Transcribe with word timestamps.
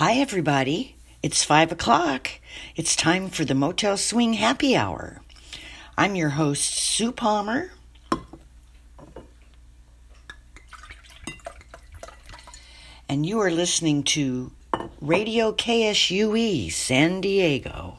Hi, 0.00 0.14
everybody. 0.14 0.96
It's 1.22 1.44
five 1.44 1.70
o'clock. 1.72 2.30
It's 2.74 2.96
time 2.96 3.28
for 3.28 3.44
the 3.44 3.54
Motel 3.54 3.98
Swing 3.98 4.32
Happy 4.32 4.74
Hour. 4.74 5.20
I'm 5.98 6.16
your 6.16 6.30
host, 6.30 6.72
Sue 6.72 7.12
Palmer. 7.12 7.70
And 13.10 13.26
you 13.26 13.40
are 13.40 13.50
listening 13.50 14.02
to 14.04 14.52
Radio 15.02 15.52
KSUE 15.52 16.72
San 16.72 17.20
Diego. 17.20 17.98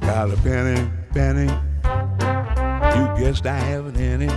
Got 0.00 0.32
a 0.32 0.36
penny, 0.42 0.90
penny. 1.12 1.46
You 2.98 3.24
guessed 3.24 3.46
I 3.46 3.60
haven't 3.60 3.98
any. 3.98 4.28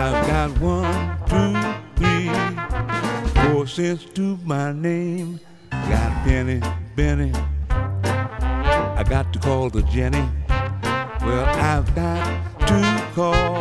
I've 0.00 0.26
got 0.28 0.50
one, 0.60 1.18
two, 1.26 1.54
three, 1.96 2.30
four 3.42 3.66
cents 3.66 4.04
to 4.14 4.38
my 4.44 4.70
name. 4.70 5.40
Got 5.70 6.24
penny, 6.24 6.60
penny. 6.94 7.32
I 7.68 9.04
got 9.08 9.32
to 9.32 9.40
call 9.40 9.70
the 9.70 9.82
Jenny. 9.82 10.24
Well, 10.48 11.44
I've 11.46 11.92
got 11.96 12.24
to 12.68 13.06
call 13.16 13.54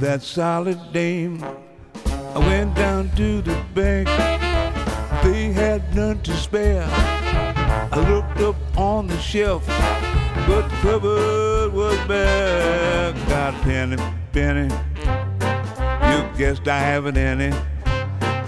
that 0.00 0.20
solid 0.20 0.80
dame. 0.92 1.44
I 2.34 2.38
went 2.40 2.74
down 2.74 3.08
to 3.10 3.40
the 3.40 3.56
bank. 3.74 4.08
They 5.22 5.52
had 5.52 5.94
none 5.94 6.20
to 6.22 6.32
spare. 6.32 6.88
I 6.90 8.04
looked 8.10 8.40
up 8.40 8.56
on 8.76 9.06
the 9.06 9.18
shelf, 9.20 9.64
but 10.48 10.68
the 10.68 10.76
cupboard 10.82 11.72
was 11.72 11.98
bare. 12.08 13.12
Got 13.28 13.54
penny, 13.62 13.96
penny. 14.32 14.68
You 16.38 16.44
guessed 16.46 16.68
I 16.68 16.78
haven't 16.78 17.16
any. 17.16 17.50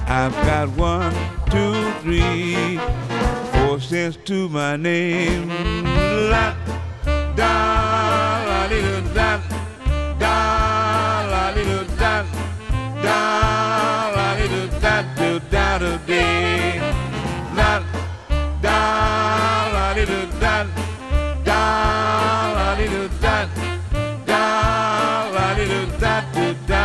I've 0.06 0.32
got 0.46 0.68
one, 0.78 1.12
two, 1.50 1.90
three, 2.02 2.78
four 3.50 3.80
cents 3.80 4.16
to 4.26 4.48
my 4.48 4.76
name. 4.76 5.48
La, 6.30 6.54
da, 7.34 8.44
la, 8.46 8.68
di, 8.68 8.80
da, 9.12 9.40
da, 10.20 11.26
la, 11.32 11.52
di, 11.52 11.64
da, 11.98 12.24
da, 13.02 14.10
la, 14.14 14.36
di, 14.38 14.44
da, 14.78 15.02
da, 15.02 15.38
da, 15.50 15.78
da, 15.78 15.98
da, 16.06 16.28
la, 17.56 17.82
da, 18.62 18.78
la, 19.72 19.94
di, 19.94 20.04
da, 20.04 20.14
da, 20.14 20.29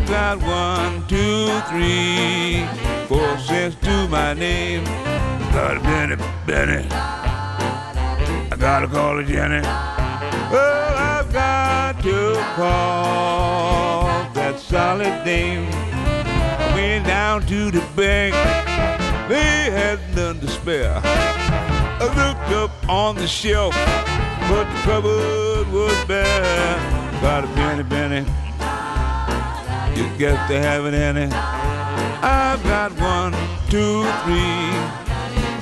I've 0.00 0.08
got 0.08 0.38
one, 0.42 1.06
two, 1.08 1.60
three, 1.68 2.64
four 3.06 3.38
cents 3.38 3.76
to 3.82 4.08
my 4.08 4.32
name. 4.32 4.82
Got 5.52 5.76
a 5.76 5.80
penny, 5.80 6.16
penny. 6.46 6.88
I 6.90 8.56
gotta 8.58 8.88
call 8.88 9.18
it 9.18 9.26
Jenny. 9.26 9.60
Well, 9.60 10.96
I've 10.96 11.30
got 11.32 12.02
to 12.02 12.34
call 12.56 14.32
that 14.32 14.58
solid 14.58 15.22
dame. 15.24 15.68
I 15.70 16.72
went 16.74 17.06
down 17.06 17.42
to 17.46 17.70
the 17.70 17.84
bank. 17.94 18.34
They 19.28 19.70
had 19.70 20.00
none 20.16 20.40
to 20.40 20.48
spare. 20.48 21.00
I 21.04 22.04
looked 22.16 22.52
up 22.52 22.88
on 22.88 23.16
the 23.16 23.28
shelf, 23.28 23.74
but 24.48 24.64
the 24.64 24.80
cupboard 24.82 25.70
was 25.70 26.04
bare. 26.06 27.20
Got 27.20 27.44
a 27.44 27.48
penny, 27.48 27.84
penny. 27.84 28.49
You 30.00 30.08
guess 30.16 30.48
they 30.48 30.58
haven't 30.58 30.94
any. 30.94 31.26
I've 31.30 32.62
got 32.64 32.90
one, 32.92 33.34
two, 33.68 34.02
three, 34.24 34.72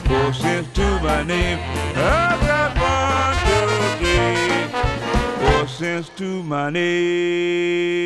four 0.07 0.33
cents 0.33 0.69
to 0.75 1.01
my 1.03 1.25
name. 1.25 1.59
I've 1.97 2.41
got 2.47 2.79
one, 2.79 3.37
two, 3.49 3.67
three, 3.99 4.71
four 5.43 5.67
cents 5.67 6.09
to 6.19 6.45
my 6.45 6.71
name. 6.71 7.99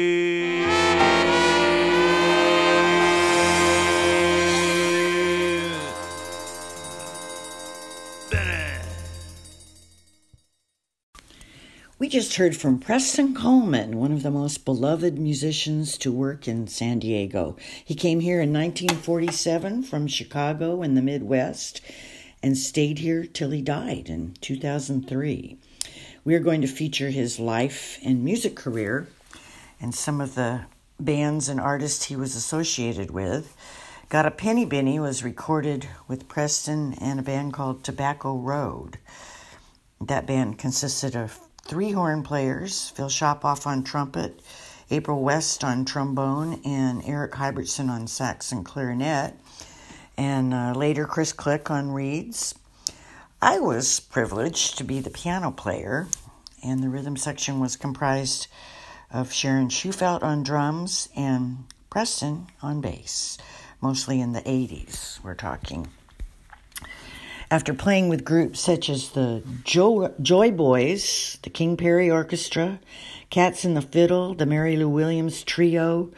We 12.03 12.09
just 12.09 12.35
heard 12.35 12.57
from 12.57 12.81
Preston 12.81 13.33
Coleman, 13.33 13.97
one 13.97 14.11
of 14.11 14.25
the 14.25 14.31
most 14.33 14.65
beloved 14.65 15.21
musicians 15.21 15.97
to 15.99 16.11
work 16.11 16.49
in 16.49 16.67
San 16.67 16.99
Diego. 16.99 17.57
He 17.85 17.95
came 17.95 18.19
here 18.19 18.41
in 18.41 18.53
1947 18.53 19.85
from 19.85 20.09
Chicago 20.09 20.83
in 20.83 20.97
the 20.97 21.01
Midwest 21.01 21.81
and 22.43 22.59
stayed 22.59 22.99
here 22.99 23.25
till 23.25 23.51
he 23.51 23.63
died 23.63 24.09
in 24.09 24.35
2003. 24.41 25.57
We 26.25 26.35
are 26.35 26.41
going 26.41 26.61
to 26.63 26.67
feature 26.67 27.11
his 27.11 27.39
life 27.39 28.01
and 28.05 28.25
music 28.25 28.57
career 28.57 29.07
and 29.81 29.95
some 29.95 30.21
of 30.21 30.35
the 30.35 30.63
bands 30.99 31.49
and 31.49 31.61
artists 31.61 32.07
he 32.07 32.17
was 32.17 32.35
associated 32.35 33.13
with. 33.13 33.57
Got 34.09 34.27
a 34.27 34.33
Penny 34.33 34.65
Benny 34.65 34.99
was 34.99 35.23
recorded 35.23 35.89
with 36.09 36.27
Preston 36.27 36.95
and 36.95 37.21
a 37.21 37.23
band 37.23 37.53
called 37.53 37.85
Tobacco 37.85 38.37
Road. 38.37 38.99
That 40.01 40.27
band 40.27 40.59
consisted 40.59 41.15
of 41.15 41.39
three 41.65 41.93
horn 41.93 42.23
players 42.23 42.91
Phil 42.91 43.09
Shopoff 43.09 43.67
on 43.67 43.85
trumpet, 43.85 44.41
April 44.91 45.23
West 45.23 45.65
on 45.65 45.85
trombone, 45.85 46.61
and 46.65 47.03
Eric 47.05 47.33
Hybertson 47.33 47.89
on 47.89 48.07
sax 48.07 48.53
and 48.53 48.65
clarinet, 48.65 49.35
and 50.17 50.53
uh, 50.53 50.73
later 50.73 51.07
Chris 51.07 51.33
Click 51.33 51.71
on 51.71 51.91
reeds. 51.91 52.55
I 53.41 53.59
was 53.59 54.01
privileged 54.01 54.79
to 54.79 54.85
be 54.85 55.01
the 55.01 55.11
piano 55.11 55.51
player, 55.51 56.07
and 56.63 56.83
the 56.83 56.89
rhythm 56.89 57.17
section 57.17 57.59
was 57.59 57.77
comprised 57.77 58.47
of 59.11 59.33
Sharon 59.33 59.69
Schufelt 59.69 60.23
on 60.23 60.43
drums 60.43 61.09
and 61.17 61.65
Preston 61.91 62.47
on 62.63 62.81
bass, 62.81 63.37
mostly 63.81 64.21
in 64.21 64.33
the 64.33 64.41
80s, 64.41 65.23
we're 65.23 65.35
talking. 65.35 65.89
After 67.53 67.75
playing 67.75 68.09
with 68.09 68.25
groups 68.25 68.61
such 68.61 68.89
as 68.89 69.11
the 69.11 69.43
jo- 69.63 70.15
Joy 70.23 70.53
Boys, 70.53 71.39
the 71.43 71.51
King 71.51 71.77
Perry 71.77 72.11
Orchestra, 72.11 72.81
Cats 73.29 73.63
and 73.67 73.77
the 73.77 73.83
Fiddle, 73.83 74.33
the 74.33 74.47
Mary 74.47 74.75
Lou 74.75 74.89
Williams 74.89 75.45
Trio, 75.45 76.11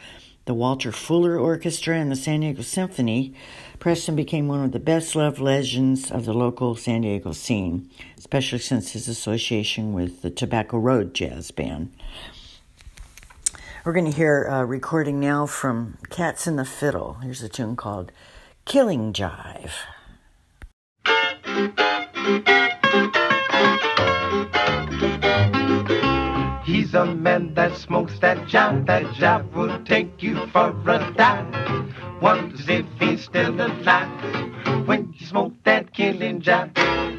the 0.45 0.53
Walter 0.53 0.93
Fuller 0.93 1.37
Orchestra, 1.37 1.97
and 1.97 2.09
the 2.09 2.15
San 2.15 2.39
Diego 2.39 2.61
Symphony, 2.61 3.33
Preston 3.79 4.15
became 4.15 4.47
one 4.47 4.63
of 4.63 4.71
the 4.71 4.79
best 4.79 5.13
loved 5.13 5.39
legends 5.39 6.09
of 6.09 6.23
the 6.23 6.33
local 6.33 6.73
San 6.77 7.01
Diego 7.01 7.33
scene, 7.33 7.89
especially 8.17 8.59
since 8.59 8.93
his 8.93 9.09
association 9.09 9.91
with 9.91 10.21
the 10.21 10.29
Tobacco 10.29 10.77
Road 10.77 11.13
Jazz 11.13 11.51
Band. 11.51 11.91
We're 13.83 13.91
going 13.91 14.09
to 14.09 14.15
hear 14.15 14.45
a 14.45 14.65
recording 14.65 15.19
now 15.19 15.47
from 15.47 15.97
Cats 16.09 16.47
and 16.47 16.57
the 16.57 16.63
Fiddle. 16.63 17.15
Here's 17.15 17.43
a 17.43 17.49
tune 17.49 17.75
called 17.75 18.13
Killing 18.63 19.11
Jive. 19.11 19.73
He's 26.65 26.93
a 26.93 27.05
man 27.05 27.53
that 27.53 27.77
smokes 27.77 28.19
that 28.19 28.37
jive. 28.49 28.85
That 28.87 29.05
jive 29.13 29.49
will 29.53 29.81
take 29.85 30.21
you 30.21 30.35
for 30.47 30.71
a 30.85 31.13
dive. 31.15 32.21
Wonders 32.21 32.67
if 32.67 32.85
he's 32.99 33.23
still 33.23 33.53
alive. 33.53 34.85
When 34.85 35.13
you 35.17 35.25
smoke 35.25 35.53
that 35.63 35.93
killing 35.93 36.41
jive, 36.41 36.71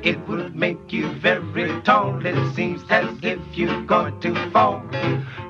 it 0.05 0.19
will 0.29 0.51
make 0.51 0.93
you 0.93 1.11
very 1.15 1.81
tall. 1.81 2.21
It 2.27 2.55
seems 2.55 2.83
as 2.91 3.09
if 3.23 3.41
you're 3.55 3.87
going 3.87 4.21
to 4.21 4.51
fall. 4.51 4.83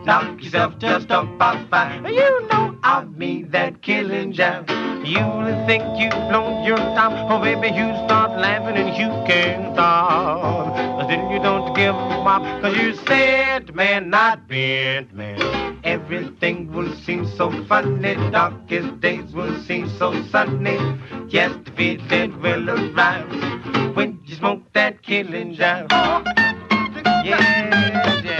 Knock 0.04 0.40
yourself 0.40 0.78
just 0.78 1.06
about 1.06 1.68
fine. 1.70 2.04
You 2.04 2.46
know 2.46 2.78
I 2.84 3.02
mean 3.04 3.50
that 3.50 3.82
killing 3.82 4.32
jive. 4.32 4.85
You'll 5.06 5.66
think 5.66 5.84
you've 5.96 6.10
blown 6.28 6.64
your 6.64 6.78
top. 6.98 7.12
Oh, 7.30 7.40
baby, 7.40 7.68
you 7.68 7.94
start 8.06 8.40
laughing 8.40 8.76
and 8.76 8.88
you 8.96 9.06
can't 9.24 9.72
stop. 9.72 10.74
But 10.98 11.06
then 11.06 11.30
you 11.30 11.38
don't 11.38 11.72
give 11.76 11.94
up, 11.94 12.42
cause 12.60 12.76
you 12.76 12.92
said 13.06 13.72
man, 13.72 14.10
not 14.10 14.48
bent 14.48 15.14
man. 15.14 15.78
everything 15.84 16.72
will 16.72 16.92
seem 17.04 17.24
so 17.36 17.52
funny. 17.66 18.14
Darkest 18.32 19.00
days 19.00 19.32
will 19.32 19.56
seem 19.62 19.88
so 19.96 20.10
sunny. 20.24 20.76
Yes, 21.28 21.54
the 21.64 21.70
feeling 21.70 22.40
will 22.42 22.68
arrive 22.68 23.94
when 23.94 24.18
you 24.26 24.34
smoke 24.34 24.62
that 24.72 25.02
killing 25.02 25.54
jive. 25.54 25.88
Yeah, 27.24 28.22
yeah. 28.24 28.35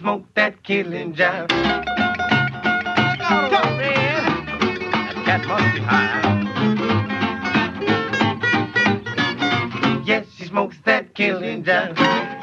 Smoke 0.00 0.24
that 0.32 0.62
killing 0.62 1.12
jive? 1.14 1.48
Go, 1.50 1.56
man. 3.76 4.24
That 5.04 5.14
cat 5.26 5.46
must 5.46 5.74
be 5.74 5.80
high. 5.80 6.40
Yes, 10.06 10.26
he 10.38 10.46
smokes 10.46 10.78
that 10.86 11.14
killing 11.14 11.64
jive. 11.64 12.39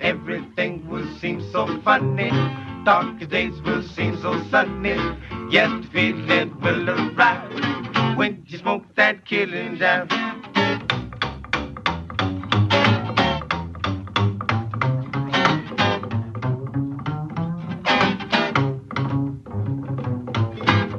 Everything 0.00 0.88
will 0.88 1.06
seem 1.18 1.42
so 1.52 1.66
funny. 1.82 2.30
Dark 2.82 3.28
days 3.28 3.60
will 3.60 3.82
seem 3.82 4.16
so 4.22 4.42
sunny. 4.50 4.96
Yes, 5.50 5.68
the 5.84 5.88
feeling 5.92 6.58
will 6.62 6.88
arrive 6.88 8.16
when 8.16 8.42
you 8.46 8.56
smoke 8.56 8.84
that 8.94 9.26
killing 9.26 9.76
jive. 9.76 10.10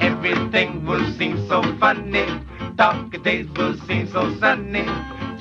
Everything 0.02 0.86
will 0.86 1.12
seem 1.14 1.48
so 1.48 1.64
funny. 1.80 2.28
Dark 2.76 3.24
days 3.24 3.48
will 3.58 3.76
seem 3.88 4.08
so 4.08 4.32
sunny. 4.38 4.86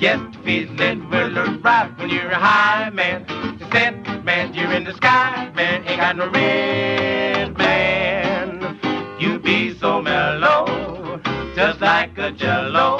Yes, 0.03 0.19
the 0.33 0.39
feeling 0.43 1.09
will 1.09 1.39
arrive 1.39 1.97
when 1.97 2.09
you're 2.09 2.29
a 2.29 2.35
high 2.35 2.89
man. 2.89 3.25
Said, 3.71 4.25
man, 4.25 4.53
you're 4.53 4.73
in 4.73 4.83
the 4.83 4.93
sky, 4.95 5.49
man. 5.55 5.87
Ain't 5.87 6.01
got 6.01 6.17
no 6.17 6.27
red, 6.27 7.57
man. 7.57 8.77
You 9.17 9.39
be 9.39 9.73
so 9.73 10.01
mellow, 10.01 11.21
just 11.55 11.79
like 11.79 12.17
a 12.17 12.31
jello. 12.31 12.97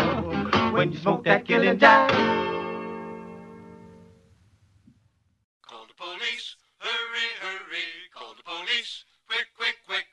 When 0.72 0.94
you 0.94 0.98
smoke 0.98 1.26
that 1.26 1.44
killing 1.44 1.78
jive. 1.78 2.10
Call 5.68 5.86
the 5.86 5.96
police, 5.98 6.56
hurry, 6.80 7.28
hurry. 7.42 7.88
Call 8.16 8.34
the 8.38 8.44
police, 8.44 9.04
quick, 9.28 9.48
quick, 9.58 9.76
quick. 9.86 10.06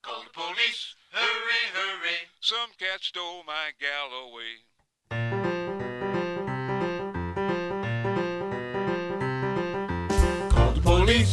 Call 0.00 0.22
the 0.22 0.30
police, 0.30 0.94
hurry, 1.10 1.62
hurry. 1.74 2.18
Some 2.38 2.70
cat 2.78 3.02
stole 3.02 3.42
my 3.44 3.72
gal 3.80 4.16
away. 4.16 4.62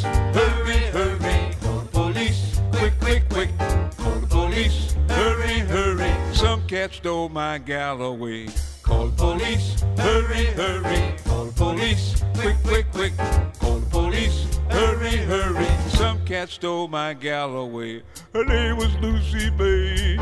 Hurry, 0.03 0.79
hurry. 0.91 1.51
Call 1.61 1.79
the 1.79 1.89
police, 1.91 2.61
quick, 2.71 2.93
quick, 2.99 3.29
quick. 3.29 3.49
Call 3.97 4.19
the 4.19 4.27
police, 4.27 4.95
hurry, 5.09 5.59
hurry. 5.59 6.13
Some 6.33 6.65
cat 6.67 6.93
stole 6.93 7.29
my 7.29 7.57
gal 7.57 8.01
away. 8.01 8.47
Call 8.83 9.07
the 9.07 9.15
police, 9.15 9.81
hurry, 9.97 10.45
hurry. 10.45 11.15
Call 11.25 11.45
the 11.45 11.53
police, 11.53 12.23
quick, 12.35 12.57
quick, 12.63 12.91
quick. 12.91 13.17
Call 13.59 13.79
the 13.79 13.89
police, 13.89 14.59
hurry, 14.69 15.17
hurry. 15.17 15.67
Some 15.89 16.23
cat 16.25 16.49
stole 16.49 16.87
my 16.87 17.13
gal 17.13 17.55
away. 17.55 18.03
Her 18.33 18.45
name 18.45 18.77
was 18.77 18.93
Lucy 18.97 19.49
May. 19.51 20.17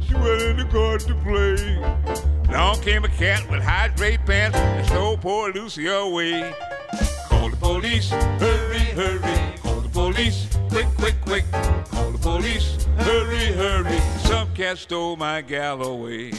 She 0.00 0.14
went 0.14 0.42
in 0.42 0.56
the 0.56 0.68
garden 0.72 1.08
to 1.08 1.14
play. 1.22 2.28
Along 2.48 2.80
came 2.80 3.04
a 3.04 3.08
cat 3.08 3.48
with 3.50 3.62
high 3.62 3.88
drape 3.88 4.24
pants 4.24 4.56
and 4.56 4.86
stole 4.86 5.18
poor 5.18 5.52
Lucy 5.52 5.86
away. 5.86 6.54
Police, 7.68 8.08
hurry, 8.08 8.78
hurry. 8.96 9.58
Call 9.62 9.80
the 9.82 9.90
police, 9.90 10.48
quick, 10.70 10.86
quick, 10.96 11.20
quick. 11.20 11.44
Call 11.90 12.12
the 12.12 12.18
police, 12.18 12.86
hurry, 12.96 13.52
hurry. 13.52 14.00
Some 14.20 14.48
cat 14.54 14.78
stole 14.78 15.16
my 15.16 15.42
gal 15.42 15.82
away. 15.82 16.32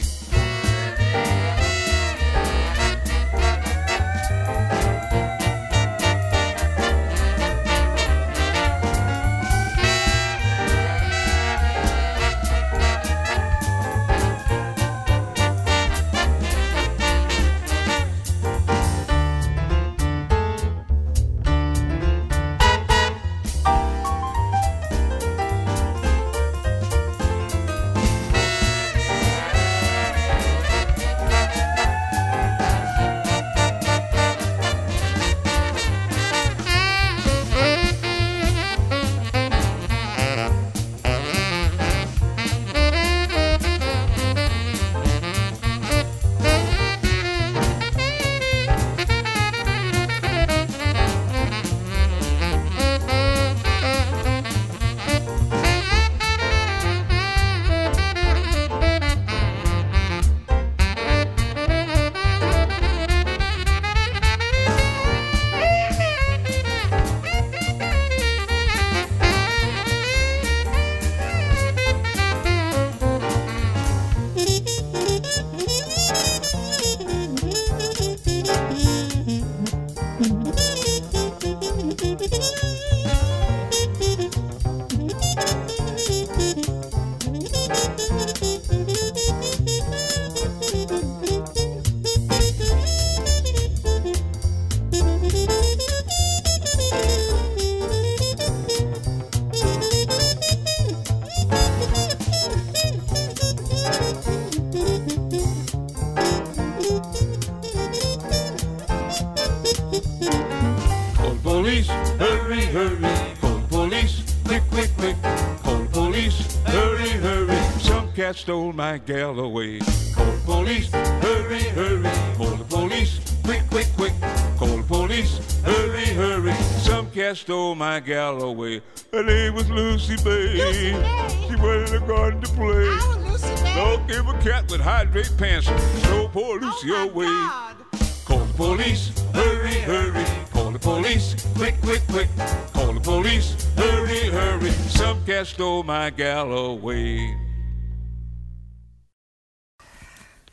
My 118.80 118.98
gal 118.98 119.38
away. 119.38 119.80
Call 120.16 120.32
the 120.32 120.42
police, 120.46 120.90
hurry, 120.90 121.64
hurry. 121.76 122.10
Call 122.38 122.56
the 122.56 122.64
police, 122.64 123.20
quick, 123.44 123.62
quick, 123.70 123.88
quick. 123.98 124.14
Call 124.58 124.78
the 124.78 124.84
police, 124.88 125.62
hurry, 125.64 126.06
hurry. 126.06 126.54
Some 126.88 127.12
cat 127.12 127.36
stole 127.36 127.76
my 127.76 128.00
gal 128.00 128.42
away. 128.42 128.82
Her 129.12 129.24
name 129.24 129.56
was 129.56 129.70
Lucy 129.70 130.16
Bay. 130.24 130.64
Lucy 130.64 130.94
May. 130.94 131.48
She 131.50 131.56
went 131.58 131.90
in 131.90 132.00
the 132.00 132.04
garden 132.08 132.40
to 132.40 132.48
play. 132.54 132.88
Oh, 132.88 133.22
Lucy 133.28 133.64
May. 133.64 133.76
Dog 133.76 134.08
gave 134.08 134.26
a 134.26 134.38
cat 134.40 134.72
with 134.72 134.80
hydrate 134.80 135.34
pants. 135.38 135.68
Stole 136.04 136.30
poor 136.30 136.62
Lucy 136.62 136.92
oh, 136.94 137.10
away. 137.10 137.26
God. 137.26 137.76
Call 138.24 138.46
the 138.46 138.54
police, 138.54 139.12
hurry, 139.34 139.80
hurry. 139.82 140.26
Call 140.54 140.72
the 140.72 140.80
police, 140.80 141.36
quick, 141.54 141.76
quick, 141.82 142.02
quick. 142.08 142.30
Call 142.72 142.94
the 142.94 143.02
police, 143.02 143.68
hurry, 143.76 144.30
hurry. 144.30 144.72
Some 144.72 145.26
cat 145.26 145.48
stole 145.48 145.84
my 145.84 146.12
gal 146.12 146.54
away. 146.54 147.49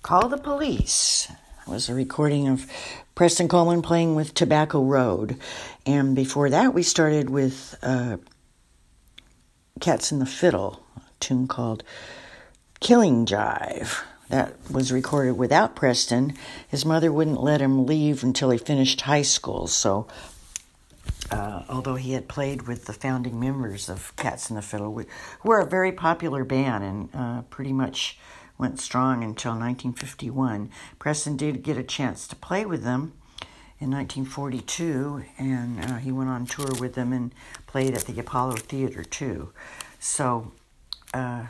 Call 0.07 0.29
the 0.29 0.39
Police 0.39 1.33
was 1.67 1.89
a 1.89 1.95
recording 1.95 2.47
of 2.47 2.71
Preston 3.17 3.49
Coleman 3.49 3.83
playing 3.83 4.15
with 4.15 4.35
Tobacco 4.35 4.85
Road. 4.85 5.37
And 5.85 6.15
before 6.15 6.49
that, 6.49 6.73
we 6.73 6.85
started 6.85 7.29
with 7.29 7.77
uh, 7.83 8.19
Cats 9.81 10.13
and 10.13 10.21
the 10.21 10.25
Fiddle, 10.27 10.81
a 10.97 11.01
tune 11.19 11.49
called 11.49 11.83
Killing 12.79 13.27
Jive. 13.27 14.05
That 14.29 14.55
was 14.71 14.93
recorded 14.93 15.33
without 15.33 15.75
Preston. 15.75 16.35
His 16.69 16.85
mother 16.85 17.13
wouldn't 17.13 17.43
let 17.43 17.61
him 17.61 17.85
leave 17.85 18.23
until 18.23 18.51
he 18.51 18.59
finished 18.59 19.01
high 19.01 19.23
school, 19.23 19.67
so 19.67 20.07
uh, 21.33 21.65
although 21.69 21.97
he 21.97 22.13
had 22.13 22.29
played 22.29 22.69
with 22.69 22.85
the 22.85 22.93
founding 22.93 23.41
members 23.41 23.89
of 23.89 24.15
Cats 24.15 24.51
and 24.51 24.57
the 24.57 24.63
Fiddle, 24.63 24.93
we 24.93 25.07
were 25.43 25.59
a 25.59 25.67
very 25.67 25.91
popular 25.91 26.45
band 26.45 26.85
and 26.85 27.09
uh, 27.13 27.43
pretty 27.51 27.73
much 27.73 28.21
went 28.59 28.81
strong 28.81 29.23
until 29.23 29.53
1951. 29.53 30.71
Preston 30.99 31.37
did 31.37 31.63
get 31.63 31.77
a 31.77 31.83
chance 31.83 32.27
to 32.29 32.37
play 32.37 32.65
with 32.65 32.83
them 32.83 33.13
in 33.79 33.91
1942, 33.91 35.25
and 35.39 35.85
uh, 35.85 35.97
he 35.97 36.11
went 36.11 36.31
on 36.31 36.47
tour 36.47 36.73
with 36.81 36.95
them 36.95 37.13
and 37.13 37.35
played 37.67 37.95
at 37.95 38.05
the 38.05 38.19
Apollo 38.19 38.57
Theater 38.57 39.05
too. 39.05 39.53
So 39.99 40.53
uh, 41.13 41.47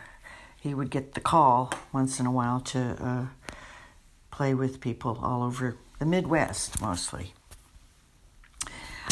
he 0.61 0.75
would 0.75 0.91
get 0.91 1.15
the 1.15 1.21
call 1.21 1.73
once 1.93 2.19
in 2.19 2.27
a 2.27 2.33
while 2.33 2.61
to 2.61 2.97
uh, 3.01 3.27
play 4.31 4.55
with 4.55 4.81
people 4.81 5.21
all 5.23 5.43
over 5.43 5.77
the 5.99 6.07
Midwest 6.07 6.81
mostly. 6.81 7.33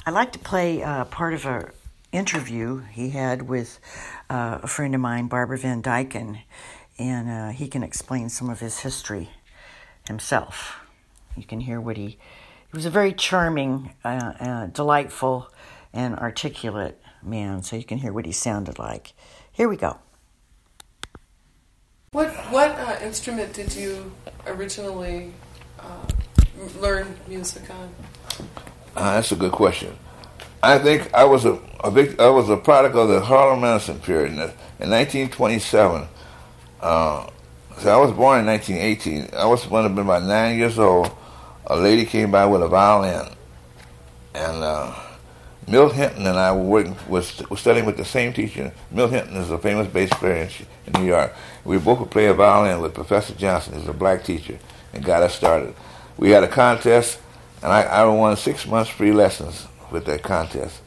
I'd 0.07 0.13
like 0.13 0.33
to 0.33 0.39
play 0.39 0.83
uh, 0.83 1.05
part 1.07 1.33
of 1.33 1.47
a 1.47 1.71
interview 2.15 2.83
he 2.93 3.11
had 3.11 3.43
with 3.49 3.81
uh, 4.31 4.61
a 4.63 4.67
friend 4.67 4.95
of 4.95 5.01
mine, 5.01 5.27
Barbara 5.27 5.59
Van 5.59 5.83
Dyken, 5.83 6.43
and 6.99 7.29
uh, 7.29 7.49
he 7.51 7.69
can 7.69 7.83
explain 7.83 8.29
some 8.29 8.51
of 8.51 8.61
his 8.61 8.81
history 8.81 9.31
himself. 10.07 10.81
You 11.37 11.45
can 11.45 11.61
hear 11.61 11.81
what 11.81 11.97
he. 11.97 12.07
He 12.07 12.77
was 12.77 12.87
a 12.87 12.91
very 12.91 13.13
charming, 13.13 13.95
uh, 14.05 14.33
uh, 14.41 14.67
delightful, 14.67 15.51
and 15.93 16.17
articulate 16.17 17.01
man, 17.23 17.63
so 17.63 17.77
you 17.77 17.85
can 17.85 17.99
hear 17.99 18.13
what 18.13 18.27
he 18.27 18.33
sounded 18.33 18.79
like. 18.79 19.13
Here 19.53 19.69
we 19.69 19.77
go. 19.77 19.99
What 22.13 22.31
what 22.51 22.71
uh, 22.73 22.99
instrument 23.03 23.53
did 23.53 23.75
you 23.75 24.13
originally 24.47 25.33
uh, 25.81 26.07
learn 26.79 27.17
music 27.27 27.69
on? 27.71 27.95
Uh, 28.97 29.15
that's 29.15 29.33
a 29.33 29.37
good 29.37 29.53
question. 29.53 29.97
I 30.63 30.79
think 30.79 31.13
I 31.13 31.25
was 31.25 31.45
a, 31.45 31.59
a 31.83 31.91
vic- 31.91 32.21
I 32.21 32.29
was 32.29 32.49
a 32.49 32.57
product 32.57 32.95
of 32.95 33.09
the 33.09 33.21
Harlem 33.21 33.63
Renaissance 33.63 34.05
period. 34.05 34.33
In, 34.33 34.39
in 34.39 34.91
1927, 34.91 36.09
uh, 36.81 37.28
so 37.78 37.90
I 37.90 38.00
was 38.00 38.12
born 38.12 38.40
in 38.40 38.47
1918. 38.47 39.37
I 39.37 39.47
was 39.47 39.69
when 39.69 39.83
have 39.83 39.95
been 39.95 40.04
about 40.04 40.23
nine 40.23 40.59
years 40.59 40.78
old. 40.78 41.11
A 41.66 41.76
lady 41.76 42.04
came 42.04 42.31
by 42.31 42.47
with 42.47 42.62
a 42.62 42.69
violin, 42.69 43.26
and 44.35 44.62
uh, 44.62 44.95
Milt 45.66 45.95
Hinton 45.95 46.26
and 46.26 46.38
I 46.38 46.52
were 46.52 46.62
working 46.62 46.97
was, 47.09 47.43
was 47.49 47.61
studying 47.61 47.87
with 47.87 47.97
the 47.97 48.04
same 48.04 48.33
teacher. 48.33 48.73
Milt 48.90 49.11
Hinton 49.11 49.37
is 49.37 49.50
a 49.50 49.59
famous 49.59 49.88
bass 49.88 50.11
player 50.11 50.43
in, 50.43 50.50
in 50.87 51.00
New 51.00 51.09
York. 51.09 51.35
We 51.64 51.78
both 51.78 52.00
would 52.00 52.11
play 52.11 52.26
a 52.26 52.35
violin 52.35 52.81
with 52.81 52.95
Professor 52.95 53.35
Johnson, 53.35 53.75
who's 53.75 53.88
a 53.88 53.95
black 53.95 54.25
teacher, 54.25 54.59
and 54.93 55.02
got 55.02 55.23
us 55.23 55.35
started. 55.35 55.75
We 56.19 56.31
had 56.31 56.45
a 56.45 56.49
contest, 56.49 57.19
and 57.62 57.73
I, 57.73 57.83
I 57.83 58.04
won 58.04 58.37
six 58.37 58.66
months 58.66 58.90
free 58.90 59.12
lessons 59.12 59.66
with 59.90 60.04
that 60.04 60.23
contest, 60.23 60.81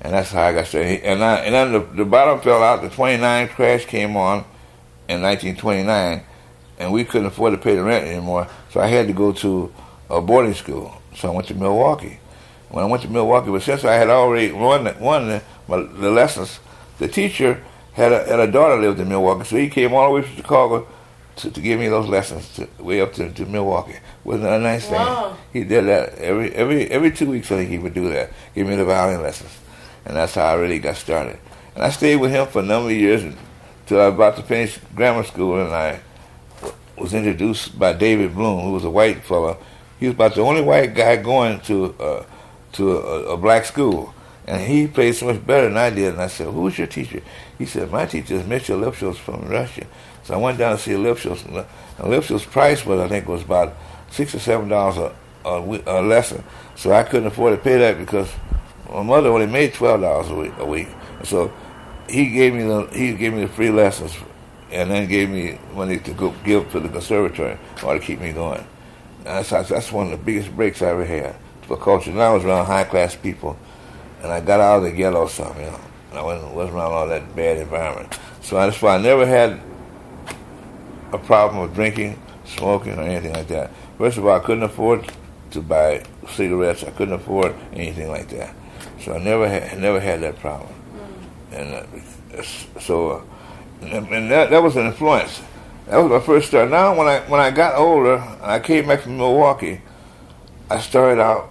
and 0.00 0.12
that's 0.12 0.32
how 0.32 0.42
I 0.42 0.52
got 0.52 0.66
started. 0.66 1.02
And 1.04 1.22
I, 1.22 1.36
and 1.36 1.54
then 1.54 1.72
the, 1.72 1.80
the 1.80 2.04
bottom 2.04 2.40
fell 2.40 2.62
out. 2.62 2.82
The 2.82 2.90
29 2.90 3.48
crash 3.48 3.86
came 3.86 4.16
on 4.16 4.44
in 5.08 5.22
1929, 5.22 6.22
and 6.78 6.92
we 6.92 7.04
couldn't 7.04 7.26
afford 7.26 7.52
to 7.52 7.58
pay 7.58 7.74
the 7.74 7.82
rent 7.82 8.06
anymore, 8.06 8.46
so 8.70 8.80
I 8.80 8.86
had 8.86 9.06
to 9.06 9.12
go 9.12 9.32
to 9.32 9.72
a 10.10 10.20
boarding 10.20 10.54
school. 10.54 11.00
So 11.16 11.32
I 11.32 11.34
went 11.34 11.48
to 11.48 11.54
Milwaukee. 11.54 12.20
When 12.68 12.84
I 12.84 12.86
went 12.86 13.02
to 13.02 13.08
Milwaukee, 13.08 13.50
but 13.50 13.62
since 13.62 13.84
I 13.84 13.94
had 13.94 14.10
already 14.10 14.52
won 14.52 14.84
the, 14.84 14.94
won 15.00 15.28
the, 15.28 15.42
the 15.68 16.10
lessons, 16.10 16.60
the 16.98 17.08
teacher 17.08 17.64
had 17.94 18.12
a, 18.12 18.24
had 18.24 18.40
a 18.40 18.50
daughter 18.50 18.76
lived 18.76 19.00
in 19.00 19.08
Milwaukee, 19.08 19.44
so 19.44 19.56
he 19.56 19.70
came 19.70 19.94
all 19.94 20.08
the 20.08 20.14
way 20.14 20.22
from 20.22 20.36
Chicago 20.36 20.86
to, 21.36 21.50
to 21.50 21.60
give 21.60 21.80
me 21.80 21.88
those 21.88 22.08
lessons 22.08 22.54
to, 22.56 22.68
way 22.82 23.00
up 23.00 23.14
to, 23.14 23.32
to 23.32 23.46
Milwaukee. 23.46 23.96
Wasn't 24.24 24.44
that 24.44 24.60
a 24.60 24.62
nice 24.62 24.84
thing? 24.84 24.94
Wow. 24.94 25.36
He 25.52 25.64
did 25.64 25.86
that 25.86 26.18
every 26.18 26.52
every 26.54 26.90
every 26.90 27.10
two 27.10 27.30
weeks. 27.30 27.50
I 27.50 27.56
think 27.56 27.70
he 27.70 27.78
would 27.78 27.94
do 27.94 28.08
that, 28.10 28.30
give 28.54 28.66
me 28.66 28.76
the 28.76 28.84
violin 28.84 29.22
lessons, 29.22 29.56
and 30.04 30.16
that's 30.16 30.34
how 30.34 30.44
I 30.44 30.54
really 30.54 30.78
got 30.78 30.96
started. 30.96 31.38
And 31.74 31.84
I 31.84 31.90
stayed 31.90 32.16
with 32.16 32.30
him 32.32 32.46
for 32.48 32.58
a 32.58 32.64
number 32.64 32.90
of 32.90 32.96
years 32.96 33.22
until 33.88 34.02
I 34.02 34.08
was 34.08 34.14
about 34.16 34.36
to 34.36 34.42
finish 34.42 34.78
grammar 34.94 35.24
school, 35.24 35.58
and 35.58 35.72
I 35.72 36.00
was 36.98 37.14
introduced 37.14 37.78
by 37.78 37.94
David 37.94 38.34
Bloom, 38.34 38.60
who 38.60 38.72
was 38.72 38.84
a 38.84 38.90
white 38.90 39.24
fellow. 39.24 39.56
He 39.98 40.06
was 40.06 40.14
about 40.14 40.34
the 40.34 40.42
only 40.42 40.60
white 40.60 40.94
guy 40.94 41.16
going 41.16 41.60
to 41.60 41.94
uh, 41.98 42.26
to 42.72 42.98
a, 42.98 43.32
a 43.32 43.36
black 43.38 43.64
school, 43.64 44.12
and 44.46 44.60
he 44.60 44.86
played 44.88 45.12
so 45.12 45.24
much 45.24 45.46
better 45.46 45.68
than 45.68 45.78
I 45.78 45.88
did. 45.88 46.12
And 46.12 46.20
I 46.20 46.26
said, 46.26 46.48
"Who's 46.48 46.76
your 46.76 46.86
teacher?" 46.86 47.22
He 47.56 47.64
said, 47.64 47.90
"My 47.90 48.04
teacher 48.04 48.34
is 48.34 48.46
Mitchell 48.46 48.78
Lipschutz 48.78 49.16
from 49.16 49.48
Russia." 49.48 49.86
So 50.22 50.34
I 50.34 50.36
went 50.36 50.58
down 50.58 50.76
to 50.76 50.82
see 50.82 50.90
Lipschutz, 50.90 51.46
and 51.46 51.64
Lipschutz's 52.12 52.44
price 52.44 52.84
was, 52.84 53.00
I 53.00 53.08
think, 53.08 53.26
was 53.26 53.42
about 53.42 53.74
six 54.10 54.34
or 54.34 54.38
seven 54.38 54.68
dollars 54.68 54.98
a, 54.98 55.14
a, 55.46 56.02
lesson. 56.02 56.44
So 56.76 56.92
I 56.92 57.04
couldn't 57.04 57.28
afford 57.28 57.56
to 57.56 57.64
pay 57.64 57.78
that 57.78 57.96
because 57.96 58.30
my 58.92 59.02
mother 59.02 59.30
only 59.30 59.46
made 59.46 59.72
twelve 59.72 60.02
dollars. 60.02 60.28
A 60.58 60.66
week. 60.66 60.88
So 61.24 61.50
he 62.08 62.30
gave 62.30 62.54
me 62.54 62.62
the 62.62 62.86
he 62.92 63.12
gave 63.14 63.32
me 63.34 63.42
the 63.42 63.48
free 63.48 63.70
lessons, 63.70 64.16
and 64.70 64.90
then 64.90 65.08
gave 65.08 65.30
me 65.30 65.58
money 65.74 65.98
to 65.98 66.12
go 66.12 66.34
give 66.44 66.70
to 66.72 66.80
the 66.80 66.88
conservatory 66.88 67.58
order 67.84 68.00
to 68.00 68.04
keep 68.04 68.20
me 68.20 68.32
going. 68.32 68.66
That's 69.24 69.50
that's 69.50 69.92
one 69.92 70.06
of 70.06 70.12
the 70.12 70.24
biggest 70.24 70.54
breaks 70.54 70.82
I 70.82 70.88
ever 70.88 71.04
had 71.04 71.36
for 71.62 71.76
culture. 71.76 72.10
And 72.10 72.20
I 72.20 72.32
was 72.32 72.44
around 72.44 72.66
high 72.66 72.84
class 72.84 73.14
people, 73.14 73.58
and 74.22 74.32
I 74.32 74.40
got 74.40 74.60
out 74.60 74.78
of 74.78 74.84
the 74.84 74.92
ghetto 74.92 75.26
some, 75.26 75.56
you 75.58 75.66
know. 75.66 75.80
I 76.12 76.22
wasn't, 76.22 76.54
wasn't 76.54 76.76
around 76.76 76.92
all 76.92 77.06
that 77.08 77.36
bad 77.36 77.58
environment. 77.58 78.18
So 78.40 78.56
that's 78.56 78.80
why 78.80 78.94
I 78.94 78.98
never 78.98 79.26
had 79.26 79.60
a 81.12 81.18
problem 81.18 81.62
with 81.62 81.74
drinking, 81.74 82.20
smoking, 82.44 82.98
or 82.98 83.02
anything 83.02 83.32
like 83.32 83.48
that. 83.48 83.70
First 83.98 84.18
of 84.18 84.26
all, 84.26 84.36
I 84.36 84.40
couldn't 84.40 84.62
afford 84.62 85.12
to 85.50 85.60
buy 85.60 86.04
cigarettes. 86.30 86.82
I 86.82 86.90
couldn't 86.90 87.14
afford 87.14 87.54
anything 87.72 88.08
like 88.08 88.28
that. 88.30 88.54
So 89.02 89.14
I 89.14 89.18
never 89.18 89.48
had 89.48 89.78
never 89.78 90.00
had 90.00 90.22
that 90.22 90.38
problem. 90.38 90.72
And 91.52 91.74
uh, 91.74 92.42
so, 92.80 93.10
uh, 93.10 93.22
and, 93.82 94.30
that 94.30 94.50
that 94.50 94.62
was 94.62 94.76
an 94.76 94.86
influence. 94.86 95.40
That 95.86 95.96
was 95.96 96.10
my 96.10 96.20
first 96.20 96.48
start. 96.48 96.70
Now, 96.70 96.96
when 96.96 97.08
I 97.08 97.20
when 97.20 97.40
I 97.40 97.50
got 97.50 97.76
older, 97.76 98.16
and 98.16 98.44
I 98.44 98.60
came 98.60 98.86
back 98.86 99.00
from 99.00 99.16
Milwaukee, 99.16 99.80
I 100.70 100.80
started 100.80 101.20
out 101.20 101.50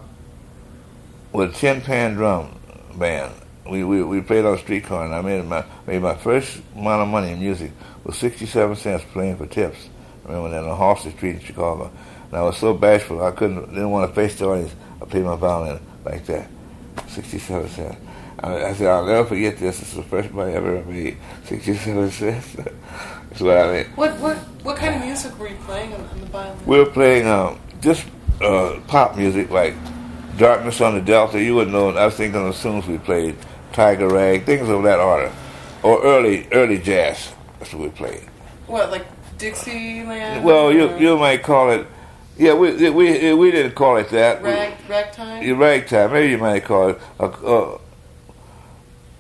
with 1.34 1.52
a 1.52 1.54
tin 1.54 1.82
pan 1.82 2.14
drum 2.14 2.60
band. 2.96 3.34
We, 3.70 3.84
we 3.84 4.04
we 4.04 4.22
played 4.22 4.46
on 4.46 4.54
the 4.54 4.60
street 4.60 4.86
corner, 4.86 5.06
and 5.06 5.16
I 5.16 5.22
made 5.22 5.44
my 5.46 5.66
made 5.86 6.02
my 6.02 6.16
first 6.16 6.62
amount 6.76 7.02
of 7.02 7.08
money 7.08 7.32
in 7.32 7.40
music 7.40 7.72
was 8.04 8.18
sixty 8.18 8.46
seven 8.46 8.76
cents 8.76 9.04
playing 9.12 9.38
for 9.38 9.48
tips. 9.48 9.90
I 10.26 10.30
remember 10.30 10.52
that 10.52 10.64
on 10.64 10.78
Halsted 10.78 11.18
Street 11.18 11.36
in 11.36 11.40
Chicago. 11.42 11.92
And 12.30 12.38
I 12.38 12.42
was 12.44 12.58
so 12.58 12.74
bashful 12.74 13.24
I 13.24 13.32
couldn't 13.32 13.70
didn't 13.70 13.92
want 13.92 14.10
to 14.10 14.16
face 14.16 14.38
the 14.38 14.46
audience. 14.46 14.74
I 15.02 15.06
played 15.06 15.26
my 15.26 15.36
violin 15.36 15.80
like 16.06 16.26
that, 16.28 16.50
sixty 17.08 17.40
seven 17.40 17.70
cents. 17.70 17.98
I, 18.40 18.66
I 18.66 18.74
said 18.74 18.88
I'll 18.88 19.06
never 19.06 19.28
forget 19.28 19.58
this. 19.58 19.80
This 19.80 19.90
is 19.90 19.96
the 19.96 20.04
first 20.04 20.32
money 20.32 20.54
I 20.54 20.56
ever 20.56 20.84
made, 20.86 21.18
sixty 21.44 21.76
seven 21.76 22.12
cents. 22.12 22.54
That's 22.54 23.42
what 23.42 23.58
I 23.58 23.72
mean. 23.72 23.86
What 23.96 24.18
what 24.20 24.38
what 24.64 24.78
kind 24.78 24.96
of 24.96 25.02
music 25.02 25.38
were 25.40 25.48
you 25.48 25.56
playing 25.66 25.94
on, 25.94 26.02
on 26.02 26.20
the 26.20 26.26
violin? 26.28 26.66
We 26.66 26.78
were 26.78 26.86
playing 26.86 27.28
um, 27.28 27.60
just 27.82 28.06
uh, 28.42 28.80
pop 28.88 29.18
music 29.18 29.50
like 29.50 29.74
Darkness 30.38 30.82
on 30.82 30.94
the 30.94 31.02
Delta. 31.02 31.42
You 31.42 31.56
would 31.56 31.70
know. 31.70 31.90
I 31.90 32.06
was 32.06 32.16
thinking 32.16 32.40
of 32.46 32.56
the 32.56 32.62
tunes 32.62 32.86
we 32.86 33.00
played, 33.00 33.36
Tiger 33.74 34.08
Rag, 34.08 34.46
things 34.46 34.70
of 34.70 34.84
that 34.84 35.00
order, 35.00 35.32
or 35.82 36.04
early 36.04 36.48
early 36.52 36.78
jazz. 36.78 37.34
That's 37.60 37.74
what 37.74 37.84
we 37.84 37.90
played. 37.90 38.24
What 38.68 38.92
like 38.92 39.08
Dixieland? 39.40 40.44
Well, 40.44 40.72
you 40.72 40.96
you 40.98 41.18
might 41.18 41.42
call 41.42 41.72
it. 41.72 41.88
Yeah, 42.38 42.54
we 42.54 42.92
we 42.92 43.34
we 43.34 43.52
didn't 43.52 43.74
call 43.74 43.98
it 43.98 44.10
that. 44.10 44.44
rag 44.44 44.76
ragtime. 44.88 45.58
Ragtime. 45.58 46.14
Maybe 46.14 46.32
you 46.32 46.38
might 46.38 46.64
call 46.66 46.90
it. 46.90 47.02
A, 47.20 47.24
uh, 47.24 47.80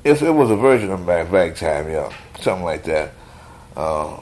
it 0.07 0.31
was 0.31 0.49
a 0.49 0.55
version 0.55 0.91
of 0.91 1.05
rag, 1.07 1.31
ragtime, 1.31 1.89
yeah, 1.89 2.11
something 2.39 2.63
like 2.63 2.83
that. 2.85 3.13
Uh, 3.75 4.19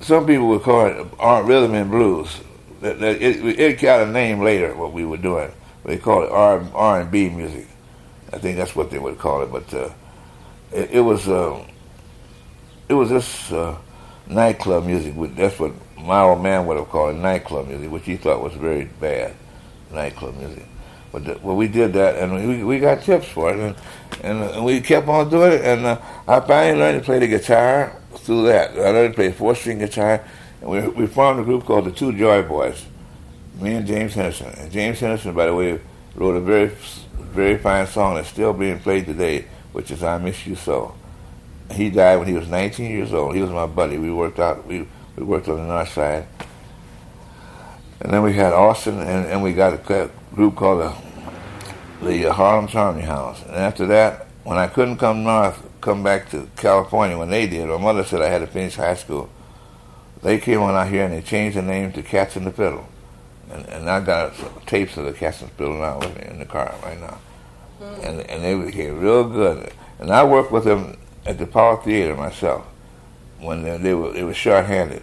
some 0.00 0.26
people 0.26 0.48
would 0.48 0.62
call 0.62 0.86
it 0.86 1.06
R- 1.18 1.42
rhythm 1.44 1.74
and 1.74 1.90
blues. 1.90 2.40
That 2.80 3.02
it, 3.02 3.58
it 3.58 3.80
got 3.80 4.06
a 4.06 4.10
name 4.10 4.40
later 4.40 4.74
what 4.74 4.92
we 4.92 5.04
were 5.04 5.16
doing. 5.16 5.50
They 5.84 5.98
called 5.98 6.24
it 6.24 6.30
R 6.30 6.60
R 6.74 7.00
and 7.00 7.10
B 7.10 7.28
music. 7.28 7.66
I 8.32 8.38
think 8.38 8.56
that's 8.56 8.76
what 8.76 8.90
they 8.90 8.98
would 8.98 9.18
call 9.18 9.42
it. 9.42 9.52
But 9.52 9.72
uh, 9.72 9.90
it, 10.72 10.90
it 10.92 11.00
was 11.00 11.26
uh, 11.28 11.64
it 12.88 12.94
was 12.94 13.10
this 13.10 13.50
uh, 13.52 13.78
nightclub 14.26 14.84
music. 14.84 15.14
That's 15.36 15.58
what 15.58 15.72
my 15.96 16.20
old 16.20 16.42
man 16.42 16.66
would 16.66 16.76
have 16.76 16.88
called 16.88 17.16
it 17.16 17.18
nightclub 17.18 17.68
music, 17.68 17.90
which 17.90 18.04
he 18.04 18.16
thought 18.16 18.42
was 18.42 18.52
very 18.54 18.84
bad 18.84 19.34
nightclub 19.90 20.36
music. 20.36 20.66
But 21.16 21.24
the, 21.24 21.38
well, 21.42 21.56
we 21.56 21.66
did 21.66 21.94
that, 21.94 22.16
and 22.16 22.34
we 22.46 22.62
we 22.62 22.78
got 22.78 23.00
tips 23.00 23.26
for 23.28 23.50
it, 23.50 23.58
and 23.58 23.74
and, 24.22 24.50
and 24.54 24.62
we 24.66 24.82
kept 24.82 25.08
on 25.08 25.30
doing 25.30 25.52
it. 25.52 25.62
And 25.62 25.86
uh, 25.86 25.98
I 26.28 26.40
finally 26.40 26.78
learned 26.78 27.00
to 27.00 27.04
play 27.06 27.18
the 27.18 27.26
guitar 27.26 27.96
through 28.16 28.48
that. 28.48 28.72
I 28.72 28.90
learned 28.90 29.14
to 29.14 29.16
play 29.16 29.32
four 29.32 29.54
string 29.54 29.78
guitar, 29.78 30.22
and 30.60 30.70
we 30.70 30.86
we 30.88 31.06
formed 31.06 31.40
a 31.40 31.42
group 31.42 31.64
called 31.64 31.86
the 31.86 31.90
Two 31.90 32.12
Joy 32.12 32.42
Boys. 32.42 32.84
Me 33.58 33.76
and 33.76 33.86
James 33.86 34.12
Henderson. 34.12 34.52
And 34.58 34.70
James 34.70 35.00
Henderson, 35.00 35.32
by 35.32 35.46
the 35.46 35.54
way, 35.54 35.80
wrote 36.14 36.36
a 36.36 36.40
very 36.40 36.66
very 37.32 37.56
fine 37.56 37.86
song 37.86 38.16
that's 38.16 38.28
still 38.28 38.52
being 38.52 38.78
played 38.78 39.06
today, 39.06 39.46
which 39.72 39.90
is 39.90 40.02
"I 40.02 40.18
Miss 40.18 40.46
You 40.46 40.54
So." 40.54 40.94
He 41.72 41.88
died 41.88 42.18
when 42.18 42.28
he 42.28 42.34
was 42.34 42.46
19 42.46 42.90
years 42.90 43.14
old. 43.14 43.34
He 43.34 43.40
was 43.40 43.50
my 43.50 43.64
buddy. 43.64 43.96
We 43.96 44.12
worked 44.12 44.38
out. 44.38 44.66
We 44.66 44.86
we 45.16 45.24
worked 45.24 45.48
on 45.48 45.56
the 45.56 45.64
north 45.64 45.94
side. 45.94 46.26
And 48.02 48.12
then 48.12 48.22
we 48.22 48.34
had 48.34 48.52
Austin, 48.52 49.00
and, 49.00 49.24
and 49.24 49.42
we 49.42 49.54
got 49.54 49.72
a 49.72 50.10
group 50.34 50.54
called 50.54 50.82
the, 50.82 51.05
the 52.02 52.32
Harlem 52.32 52.68
Harmony 52.68 53.04
Hounds. 53.04 53.42
And 53.42 53.56
after 53.56 53.86
that, 53.86 54.26
when 54.44 54.58
I 54.58 54.66
couldn't 54.66 54.98
come 54.98 55.24
north, 55.24 55.62
come 55.80 56.02
back 56.02 56.30
to 56.30 56.48
California 56.56 57.18
when 57.18 57.30
they 57.30 57.46
did, 57.46 57.68
my 57.68 57.78
mother 57.78 58.04
said 58.04 58.22
I 58.22 58.28
had 58.28 58.40
to 58.40 58.46
finish 58.46 58.76
high 58.76 58.94
school. 58.94 59.30
They 60.22 60.38
came 60.38 60.60
on 60.60 60.74
out 60.74 60.88
here 60.88 61.04
and 61.04 61.12
they 61.12 61.22
changed 61.22 61.56
the 61.56 61.62
name 61.62 61.92
to 61.92 62.02
Cats 62.02 62.36
and 62.36 62.46
the 62.46 62.52
Fiddle. 62.52 62.88
And, 63.50 63.66
and 63.66 63.90
I 63.90 64.00
got 64.00 64.34
tapes 64.66 64.96
of 64.96 65.04
the 65.04 65.12
Cats 65.12 65.40
and 65.40 65.50
the 65.50 65.54
Fiddle 65.54 65.78
now 65.78 65.98
with 65.98 66.16
me 66.16 66.26
in 66.26 66.38
the 66.38 66.46
car 66.46 66.74
right 66.82 67.00
now. 67.00 67.18
Mm. 67.80 68.04
And, 68.04 68.20
and 68.22 68.44
they 68.44 68.54
became 68.54 69.00
real 69.00 69.28
good. 69.28 69.72
And 69.98 70.10
I 70.10 70.24
worked 70.24 70.52
with 70.52 70.64
them 70.64 70.98
at 71.24 71.38
the 71.38 71.44
Apollo 71.44 71.78
Theater 71.78 72.14
myself 72.16 72.66
when 73.40 73.62
they, 73.62 73.76
they 73.78 73.94
were 73.94 74.12
they 74.12 74.22
were 74.22 74.34
short-handed. 74.34 75.02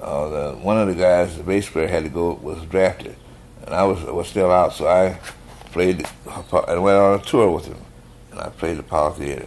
Uh, 0.00 0.28
the, 0.28 0.58
one 0.58 0.78
of 0.78 0.88
the 0.88 0.94
guys, 0.94 1.36
the 1.36 1.42
bass 1.42 1.68
player, 1.68 1.88
had 1.88 2.04
to 2.04 2.10
go 2.10 2.34
was 2.34 2.62
drafted, 2.66 3.16
and 3.64 3.74
I 3.74 3.84
was 3.84 4.02
was 4.04 4.28
still 4.28 4.50
out, 4.50 4.72
so 4.72 4.86
I 4.86 5.18
played. 5.76 6.06
I 6.26 6.78
went 6.78 6.96
on 6.96 7.20
a 7.20 7.22
tour 7.22 7.50
with 7.50 7.66
him, 7.66 7.76
and 8.30 8.40
I 8.40 8.48
played 8.48 8.76
the 8.76 8.80
Apollo 8.80 9.12
Theater. 9.12 9.46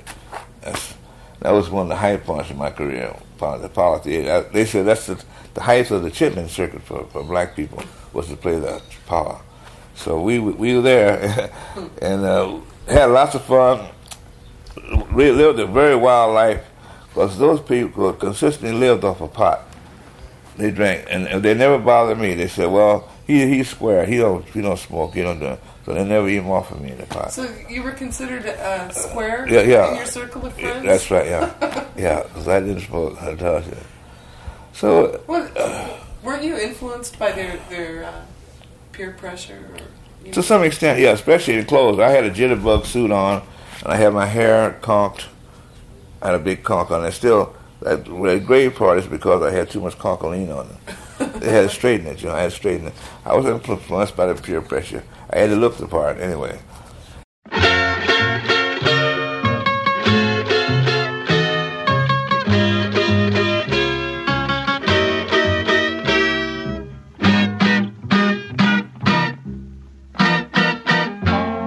That's, 0.61 0.93
that 1.39 1.49
was 1.49 1.71
one 1.71 1.83
of 1.83 1.89
the 1.89 1.95
high 1.95 2.17
points 2.17 2.51
in 2.51 2.57
my 2.57 2.69
career. 2.69 3.15
The 3.39 3.63
Apollo 3.63 3.99
Theater. 3.99 4.31
I, 4.31 4.41
they 4.41 4.65
said 4.65 4.85
that's 4.85 5.07
the, 5.07 5.23
the 5.55 5.61
height 5.61 5.89
of 5.89 6.03
the 6.03 6.11
chitlin 6.11 6.47
circuit 6.47 6.83
for, 6.83 7.05
for 7.05 7.23
black 7.23 7.55
people 7.55 7.81
was 8.13 8.27
to 8.27 8.35
play 8.35 8.59
the 8.59 8.81
Apollo. 9.05 9.41
So 9.95 10.21
we 10.21 10.37
we 10.39 10.75
were 10.75 10.81
there, 10.81 11.51
and 12.01 12.23
uh, 12.23 12.59
had 12.87 13.05
lots 13.05 13.33
of 13.33 13.43
fun. 13.45 13.89
We 15.11 15.31
lived 15.31 15.59
a 15.59 15.65
very 15.65 15.95
wild 15.95 16.35
life 16.35 16.63
because 17.07 17.39
those 17.39 17.59
people 17.59 18.13
consistently 18.13 18.77
lived 18.77 19.03
off 19.03 19.19
a 19.21 19.27
pot. 19.27 19.61
They 20.57 20.71
drank, 20.71 21.07
and 21.09 21.43
they 21.43 21.53
never 21.53 21.79
bothered 21.79 22.19
me. 22.19 22.35
They 22.35 22.49
said, 22.49 22.67
"Well, 22.67 23.09
he 23.25 23.47
he's 23.47 23.69
square. 23.69 24.05
He 24.05 24.17
don't 24.17 24.45
he 24.49 24.61
don't 24.61 24.77
smoke. 24.77 25.15
He 25.15 25.21
don't 25.21 25.39
do." 25.39 25.45
It. 25.45 25.59
So 25.89 25.95
they 25.95 26.05
never 26.05 26.29
even 26.29 26.51
offered 26.51 26.81
me 26.81 26.91
the 26.91 27.07
pot. 27.07 27.31
So 27.31 27.51
you 27.67 27.81
were 27.81 27.93
considered 27.93 28.45
uh, 28.45 28.91
square 28.91 29.47
yeah, 29.49 29.61
yeah. 29.61 29.89
in 29.89 29.95
your 29.95 30.05
circle 30.05 30.45
of 30.45 30.53
friends. 30.53 30.85
That's 30.85 31.09
right. 31.09 31.25
Yeah, 31.25 31.87
yeah. 31.97 32.21
Because 32.21 32.47
I 32.47 32.59
didn't 32.59 32.81
smoke. 32.81 33.19
I 33.19 33.33
told 33.33 33.65
you. 33.65 33.75
So. 34.71 35.23
Well, 35.25 35.99
weren't 36.21 36.43
you 36.43 36.55
influenced 36.57 37.17
by 37.17 37.31
their 37.31 37.57
their 37.71 38.03
uh, 38.03 38.21
peer 38.91 39.13
pressure? 39.13 39.65
Or, 39.73 40.31
to 40.31 40.43
some 40.43 40.63
extent, 40.63 40.99
yeah. 40.99 41.09
Especially 41.09 41.55
in 41.55 41.65
clothes. 41.65 41.97
I 41.97 42.11
had 42.11 42.23
a 42.23 42.29
jitterbug 42.29 42.85
suit 42.85 43.09
on, 43.09 43.41
and 43.81 43.91
I 43.91 43.95
had 43.95 44.13
my 44.13 44.27
hair 44.27 44.77
conked 44.83 45.25
I 46.21 46.27
had 46.27 46.35
a 46.35 46.39
big 46.39 46.63
conk 46.63 46.91
on 46.91 47.03
it. 47.03 47.13
Still, 47.13 47.55
that, 47.81 48.05
the 48.05 48.39
great 48.45 48.75
part 48.75 48.99
is 48.99 49.07
because 49.07 49.41
I 49.41 49.49
had 49.49 49.71
too 49.71 49.81
much 49.81 49.97
congolene 49.97 50.55
on 50.55 50.67
it. 50.67 50.95
They 51.19 51.49
had 51.49 51.61
to 51.61 51.69
straighten 51.69 52.07
it, 52.07 52.21
you 52.21 52.29
know. 52.29 52.35
I 52.35 52.41
had 52.41 52.51
to 52.51 52.55
straighten 52.55 52.87
it. 52.87 52.93
I 53.25 53.35
was 53.35 53.45
influenced 53.45 54.15
by 54.15 54.25
the 54.25 54.41
peer 54.41 54.61
pressure. 54.61 55.03
I 55.29 55.39
had 55.39 55.49
to 55.49 55.55
look 55.55 55.77
the 55.77 55.87
part 55.87 56.19
anyway. 56.19 56.59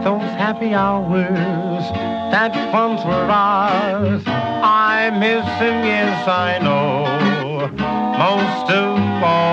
Those 0.03 0.33
happy 0.37 0.75
hours 0.75 1.85
that 2.33 2.53
once 2.73 3.05
were 3.05 3.13
ours 3.13 4.23
I 4.27 5.11
miss 5.11 5.45
him, 5.61 5.85
yes, 5.85 6.27
I 6.27 6.59
know, 6.59 7.05
most 8.17 8.71
of 8.73 9.12
all. 9.25 9.52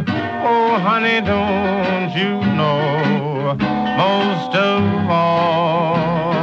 Oh, 0.00 0.78
honey, 0.78 1.20
don't 1.20 2.10
you 2.12 2.40
know? 2.56 3.54
Most 3.98 4.56
of 4.56 5.10
all 5.10 6.37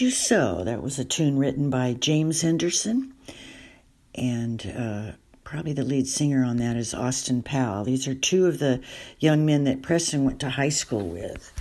You 0.00 0.10
So. 0.10 0.62
That 0.64 0.82
was 0.82 0.98
a 0.98 1.04
tune 1.04 1.38
written 1.38 1.70
by 1.70 1.94
James 1.94 2.42
Henderson. 2.42 3.14
And 4.14 4.72
uh, 4.76 5.12
probably 5.42 5.72
the 5.72 5.82
lead 5.82 6.06
singer 6.06 6.44
on 6.44 6.58
that 6.58 6.76
is 6.76 6.94
Austin 6.94 7.42
Powell. 7.42 7.84
These 7.84 8.06
are 8.06 8.14
two 8.14 8.46
of 8.46 8.60
the 8.60 8.80
young 9.18 9.44
men 9.44 9.64
that 9.64 9.82
Preston 9.82 10.24
went 10.24 10.38
to 10.40 10.50
high 10.50 10.68
school 10.68 11.08
with. 11.08 11.52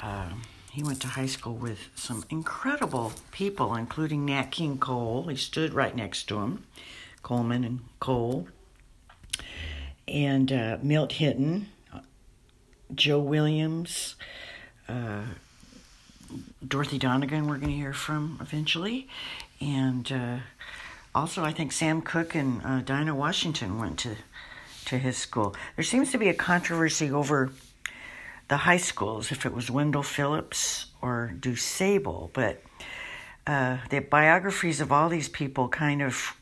Um, 0.00 0.42
he 0.70 0.84
went 0.84 1.00
to 1.02 1.08
high 1.08 1.26
school 1.26 1.54
with 1.54 1.88
some 1.96 2.24
incredible 2.30 3.12
people, 3.32 3.74
including 3.74 4.24
Nat 4.26 4.50
King 4.50 4.78
Cole. 4.78 5.24
He 5.28 5.36
stood 5.36 5.74
right 5.74 5.96
next 5.96 6.24
to 6.24 6.38
him, 6.40 6.64
Coleman 7.22 7.64
and 7.64 7.80
Cole, 7.98 8.46
and 10.06 10.52
uh, 10.52 10.78
Milt 10.82 11.12
Hinton, 11.12 11.68
Joe 12.94 13.20
Williams, 13.20 14.16
uh, 14.88 15.22
Dorothy 16.66 16.98
Donegan, 16.98 17.46
we're 17.46 17.58
going 17.58 17.70
to 17.70 17.76
hear 17.76 17.92
from 17.92 18.38
eventually. 18.40 19.08
And 19.60 20.10
uh, 20.10 20.36
also, 21.14 21.44
I 21.44 21.52
think 21.52 21.72
Sam 21.72 22.02
Cooke 22.02 22.34
and 22.34 22.62
uh, 22.64 22.80
Dinah 22.80 23.14
Washington 23.14 23.78
went 23.78 23.98
to, 24.00 24.16
to 24.86 24.98
his 24.98 25.16
school. 25.16 25.54
There 25.76 25.84
seems 25.84 26.10
to 26.12 26.18
be 26.18 26.28
a 26.28 26.34
controversy 26.34 27.10
over 27.10 27.52
the 28.48 28.58
high 28.58 28.76
schools, 28.78 29.32
if 29.32 29.46
it 29.46 29.54
was 29.54 29.70
Wendell 29.70 30.02
Phillips 30.02 30.86
or 31.00 31.32
DuSable, 31.40 32.30
but 32.32 32.62
uh, 33.46 33.78
the 33.90 34.00
biographies 34.00 34.80
of 34.80 34.92
all 34.92 35.08
these 35.08 35.28
people 35.28 35.68
kind 35.68 36.02
of 36.02 36.36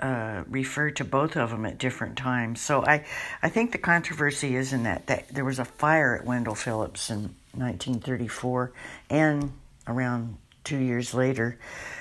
uh, 0.00 0.44
refer 0.48 0.90
to 0.90 1.04
both 1.04 1.36
of 1.36 1.50
them 1.50 1.64
at 1.64 1.78
different 1.78 2.16
times. 2.16 2.60
So 2.60 2.84
I, 2.84 3.04
I 3.42 3.48
think 3.48 3.72
the 3.72 3.78
controversy 3.78 4.56
is 4.56 4.72
in 4.72 4.82
that, 4.82 5.06
that 5.06 5.28
there 5.28 5.44
was 5.44 5.58
a 5.58 5.64
fire 5.64 6.16
at 6.16 6.26
Wendell 6.26 6.54
Phillips 6.54 7.10
in 7.10 7.34
1934 7.52 8.72
and 9.10 9.52
around 9.86 10.36
two 10.64 10.78
years 10.78 11.14
later. 11.14 11.58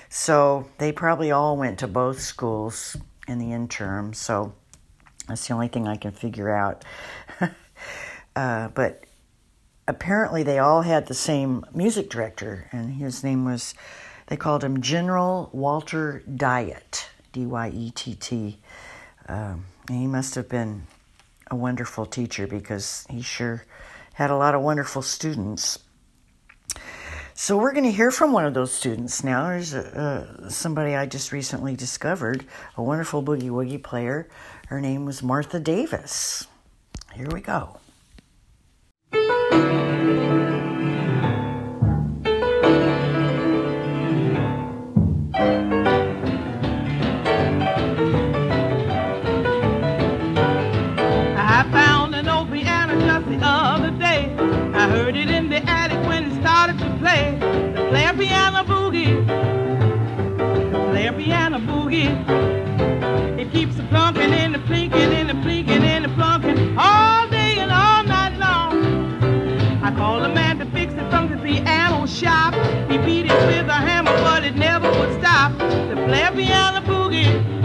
So 0.10 0.70
they 0.78 0.92
probably 0.92 1.32
all 1.32 1.58
went 1.58 1.80
to 1.80 1.88
both 1.88 2.20
schools 2.20 2.98
in 3.28 3.40
the 3.40 3.52
interim. 3.52 4.14
So 4.14 4.54
that's 5.28 5.48
the 5.48 5.54
only 5.54 5.68
thing 5.68 5.88
I 5.88 5.96
can 5.96 6.12
figure 6.12 6.50
out. 6.50 6.84
uh, 8.36 8.70
but 8.70 9.04
apparently 9.88 10.44
they 10.44 10.60
all 10.60 10.82
had 10.82 11.08
the 11.08 11.14
same 11.14 11.66
music 11.74 12.10
director, 12.10 12.68
and 12.72 12.96
his 12.96 13.24
name 13.24 13.46
was, 13.46 13.74
they 14.28 14.38
called 14.38 14.64
him 14.64 14.82
General 14.82 15.50
Walter 15.54 16.24
Dyett, 16.30 17.08
D 17.34 17.46
Y 17.46 17.70
E 17.70 17.92
T 17.92 18.16
T. 18.16 18.60
Um, 19.28 19.66
he 19.90 20.08
must 20.08 20.36
have 20.36 20.48
been 20.48 20.84
a 21.52 21.56
wonderful 21.56 22.06
teacher 22.06 22.48
because 22.48 23.06
he 23.10 23.22
sure 23.22 23.66
had 24.14 24.30
a 24.30 24.36
lot 24.36 24.56
of 24.56 24.62
wonderful 24.62 25.02
students. 25.02 25.80
So 27.34 27.58
we're 27.58 27.74
going 27.74 27.86
to 27.86 27.92
hear 27.92 28.12
from 28.12 28.32
one 28.32 28.46
of 28.46 28.54
those 28.54 28.72
students 28.72 29.24
now. 29.24 29.48
There's 29.48 29.74
uh, 29.74 30.50
somebody 30.50 30.96
I 30.96 31.08
just 31.08 31.32
recently 31.32 31.76
discovered, 31.76 32.46
a 32.78 32.84
wonderful 32.84 33.24
boogie 33.24 33.50
woogie 33.50 33.82
player. 33.82 34.30
Her 34.68 34.80
name 34.80 35.06
was 35.06 35.24
Martha 35.24 35.60
Davis. 35.60 36.48
Here 37.14 37.28
we 37.28 37.42
go. 37.42 37.80
It 62.08 63.52
keeps 63.52 63.76
the 63.76 63.84
plunking 63.84 64.34
and 64.34 64.54
the 64.54 64.60
plinking 64.60 65.14
and 65.14 65.30
the 65.30 65.34
plinking 65.34 65.84
and 65.84 66.06
the 66.06 66.10
plunking 66.10 66.78
all 66.78 67.28
day 67.30 67.58
and 67.60 67.72
all 67.72 68.04
night 68.04 68.38
long. 68.38 69.84
I 69.84 69.92
a 70.24 70.30
man 70.30 70.60
to 70.60 70.66
fix 70.68 70.94
it 70.94 71.10
from 71.10 71.30
the 71.30 71.38
piano 71.38 72.06
shop. 72.06 72.54
He 72.90 72.98
beat 72.98 73.26
it 73.26 73.48
with 73.48 73.68
a 73.68 73.74
hammer, 73.74 74.12
but 74.24 74.44
it 74.44 74.56
never 74.56 74.90
would 74.92 75.20
stop. 75.20 75.58
The 75.58 75.96
player 76.06 76.32
piano 76.32 76.82
boogie. 76.82 77.63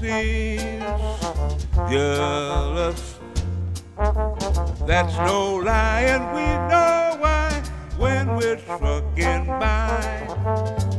Seems 0.00 0.84
jealous. 1.90 3.18
That's 4.86 5.16
no 5.18 5.56
lie, 5.56 6.02
and 6.02 6.24
we 6.34 6.46
know 6.70 7.16
why 7.20 7.62
when 7.98 8.36
we're 8.36 8.56
trucking 8.56 9.46
by, 9.46 10.26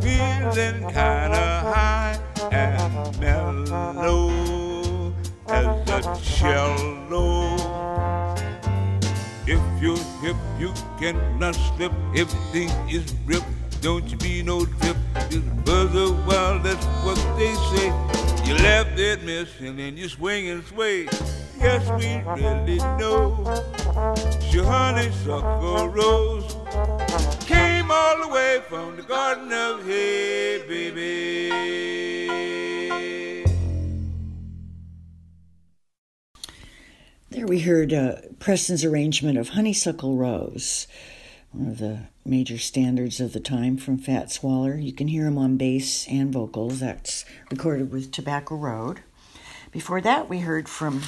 feeling 0.02 0.82
kinda 0.88 1.48
high 1.74 2.20
and 2.52 3.20
mellow 3.20 5.14
as 5.48 5.90
a 5.90 6.02
cello. 6.22 7.56
If 9.48 9.62
you're 9.82 9.98
hip, 10.22 10.36
you 10.60 10.74
cannot 11.00 11.56
slip. 11.56 11.94
Everything 12.16 12.70
is 12.90 13.14
ripped. 13.26 13.46
Don't 13.82 14.10
you 14.10 14.18
be 14.18 14.44
no 14.44 14.66
left 19.18 19.26
miss 19.26 19.60
and 19.62 19.80
then 19.80 19.98
you 19.98 20.10
swing 20.10 20.50
and 20.50 20.64
sway. 20.66 21.08
Yes, 21.60 21.90
we 22.00 22.18
really 22.42 22.78
know. 22.78 23.44
Your 24.52 24.66
honeysuckle 24.66 25.90
rose 25.90 26.56
came 27.46 27.90
all 27.92 28.22
the 28.22 28.30
way 28.32 28.62
from 28.68 28.96
the 28.96 29.04
Garden 29.04 29.52
of 29.52 29.86
Hay, 29.86 30.64
baby. 30.68 31.50
There 37.30 37.46
we 37.46 37.60
heard 37.60 37.94
uh, 37.94 38.16
Preston's 38.40 38.84
arrangement 38.84 39.38
of 39.38 39.50
Honeysuckle 39.50 40.16
Rose, 40.16 40.88
one 41.52 41.68
of 41.68 41.78
the 41.78 42.08
major 42.26 42.58
standards 42.58 43.20
of 43.20 43.34
the 43.34 43.40
time 43.40 43.78
from 43.78 43.98
Fats 43.98 44.42
Waller. 44.42 44.76
You 44.76 44.92
can 44.92 45.08
hear 45.08 45.28
him 45.28 45.38
on 45.38 45.56
bass 45.58 46.08
and 46.08 46.34
vocals. 46.34 46.80
That's 46.80 47.26
recorded 47.52 47.92
with 47.92 48.12
Tobacco 48.12 48.56
Road. 48.56 49.02
Before 49.72 50.00
that, 50.00 50.30
we 50.30 50.40
heard 50.40 50.70
from 50.70 51.02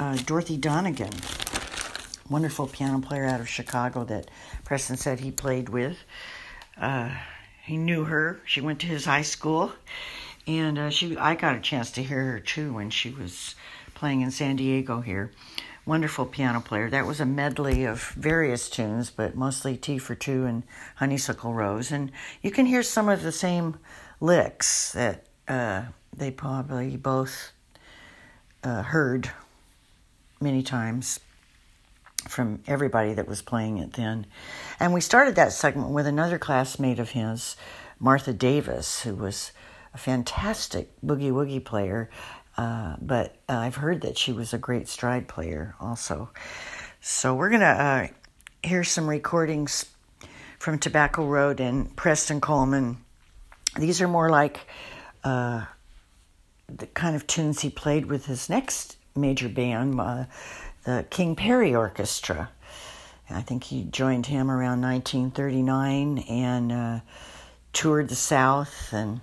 uh, 0.00 0.16
Dorothy 0.16 0.56
Donegan, 0.56 1.12
wonderful 2.28 2.66
piano 2.66 3.00
player 3.00 3.24
out 3.24 3.40
of 3.40 3.48
Chicago 3.48 4.02
that 4.04 4.28
Preston 4.64 4.96
said 4.96 5.20
he 5.20 5.30
played 5.30 5.68
with. 5.68 5.98
Uh, 6.76 7.10
he 7.64 7.76
knew 7.76 8.04
her. 8.04 8.40
She 8.44 8.60
went 8.60 8.80
to 8.80 8.86
his 8.88 9.04
high 9.04 9.22
school, 9.22 9.72
and 10.48 10.78
uh, 10.78 10.90
she 10.90 11.16
I 11.16 11.36
got 11.36 11.54
a 11.54 11.60
chance 11.60 11.92
to 11.92 12.02
hear 12.02 12.32
her 12.32 12.40
too 12.40 12.72
when 12.72 12.90
she 12.90 13.10
was 13.10 13.54
playing 13.94 14.20
in 14.20 14.32
San 14.32 14.56
Diego 14.56 15.00
here. 15.00 15.30
Wonderful 15.84 16.26
piano 16.26 16.60
player. 16.60 16.90
That 16.90 17.06
was 17.06 17.20
a 17.20 17.24
medley 17.24 17.84
of 17.84 18.02
various 18.16 18.68
tunes, 18.68 19.10
but 19.10 19.36
mostly 19.36 19.76
Tea 19.76 19.98
for 19.98 20.16
Two 20.16 20.44
and 20.44 20.64
Honeysuckle 20.96 21.54
Rose. 21.54 21.92
And 21.92 22.10
you 22.42 22.50
can 22.50 22.66
hear 22.66 22.82
some 22.82 23.08
of 23.08 23.22
the 23.22 23.30
same 23.30 23.78
licks 24.20 24.90
that 24.92 25.26
uh, 25.46 25.82
they 26.12 26.32
probably 26.32 26.96
both 26.96 27.52
uh, 28.66 28.82
heard 28.82 29.30
many 30.40 30.60
times 30.60 31.20
from 32.28 32.60
everybody 32.66 33.14
that 33.14 33.28
was 33.28 33.40
playing 33.40 33.78
it 33.78 33.92
then. 33.92 34.26
And 34.80 34.92
we 34.92 35.00
started 35.00 35.36
that 35.36 35.52
segment 35.52 35.90
with 35.90 36.06
another 36.06 36.38
classmate 36.38 36.98
of 36.98 37.10
his, 37.10 37.56
Martha 38.00 38.32
Davis, 38.32 39.02
who 39.02 39.14
was 39.14 39.52
a 39.94 39.98
fantastic 39.98 40.90
boogie 41.00 41.30
woogie 41.30 41.64
player. 41.64 42.10
Uh, 42.58 42.96
but 43.00 43.36
uh, 43.48 43.52
I've 43.52 43.76
heard 43.76 44.00
that 44.00 44.18
she 44.18 44.32
was 44.32 44.52
a 44.52 44.58
great 44.58 44.88
stride 44.88 45.28
player 45.28 45.76
also. 45.80 46.30
So 47.00 47.34
we're 47.34 47.50
going 47.50 47.60
to 47.60 47.66
uh, 47.66 48.06
hear 48.64 48.82
some 48.82 49.08
recordings 49.08 49.86
from 50.58 50.80
Tobacco 50.80 51.24
Road 51.24 51.60
and 51.60 51.94
Preston 51.94 52.40
Coleman. 52.40 52.96
These 53.78 54.00
are 54.00 54.08
more 54.08 54.28
like 54.28 54.66
uh, 55.22 55.66
the 56.68 56.86
kind 56.86 57.16
of 57.16 57.26
tunes 57.26 57.60
he 57.60 57.70
played 57.70 58.06
with 58.06 58.26
his 58.26 58.48
next 58.48 58.96
major 59.14 59.48
band, 59.48 60.00
uh, 60.00 60.24
the 60.84 61.06
King 61.10 61.36
Perry 61.36 61.74
Orchestra. 61.74 62.50
I 63.28 63.42
think 63.42 63.64
he 63.64 63.84
joined 63.84 64.26
him 64.26 64.50
around 64.50 64.80
1939 64.82 66.18
and 66.18 66.72
uh, 66.72 67.00
toured 67.72 68.08
the 68.08 68.14
South 68.14 68.92
and 68.92 69.20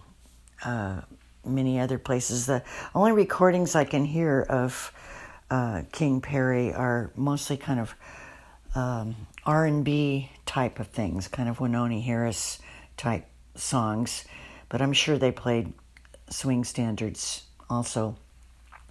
uh, 0.66 1.02
many 1.46 1.80
other 1.80 1.98
places. 1.98 2.46
The 2.46 2.64
only 2.94 3.14
recordings 3.14 3.76
I 3.76 3.86
can 3.86 4.04
hear 4.04 4.42
of 4.42 4.92
uh, 5.50 5.84
King 5.92 6.20
Perry 6.20 6.74
are 6.74 7.12
mostly 7.16 7.56
kind 7.58 7.80
of 7.80 7.96
um, 8.76 9.16
R&B 9.46 10.32
type 10.46 10.80
of 10.80 10.88
things, 10.88 11.28
kind 11.28 11.48
of 11.48 11.60
Wynonie 11.60 12.04
Harris 12.04 12.60
type 12.98 13.26
songs, 13.56 14.26
but 14.70 14.82
I'm 14.82 14.94
sure 14.94 15.18
they 15.18 15.32
played 15.32 15.74
swing 16.34 16.64
standards 16.64 17.44
also. 17.70 18.18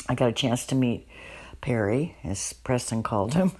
I 0.09 0.14
got 0.14 0.28
a 0.28 0.32
chance 0.32 0.66
to 0.66 0.74
meet 0.74 1.07
Perry, 1.61 2.16
as 2.24 2.53
Preston 2.53 3.03
called 3.03 3.34
him. 3.34 3.53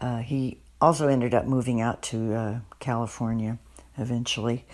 Uh, 0.00 0.18
he 0.18 0.58
also 0.80 1.08
ended 1.08 1.32
up 1.34 1.46
moving 1.46 1.80
out 1.80 2.02
to 2.02 2.34
uh, 2.34 2.58
California 2.80 3.58
eventually. 3.96 4.66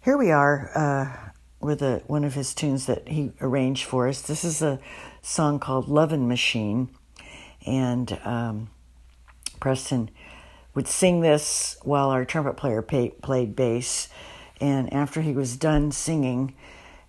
Here 0.00 0.16
we 0.16 0.30
are 0.30 0.70
uh, 0.74 1.30
with 1.60 1.82
a, 1.82 2.02
one 2.06 2.24
of 2.24 2.34
his 2.34 2.54
tunes 2.54 2.86
that 2.86 3.08
he 3.08 3.32
arranged 3.40 3.84
for 3.84 4.08
us. 4.08 4.22
This 4.22 4.44
is 4.44 4.62
a 4.62 4.78
song 5.22 5.58
called 5.58 5.88
Lovin' 5.88 6.28
Machine, 6.28 6.88
and 7.66 8.18
um, 8.24 8.70
Preston 9.60 10.10
would 10.74 10.88
sing 10.88 11.20
this 11.20 11.76
while 11.82 12.10
our 12.10 12.24
trumpet 12.24 12.56
player 12.56 12.82
pay, 12.82 13.10
played 13.10 13.56
bass. 13.56 14.08
And 14.60 14.92
after 14.92 15.20
he 15.20 15.32
was 15.32 15.56
done 15.56 15.90
singing, 15.92 16.54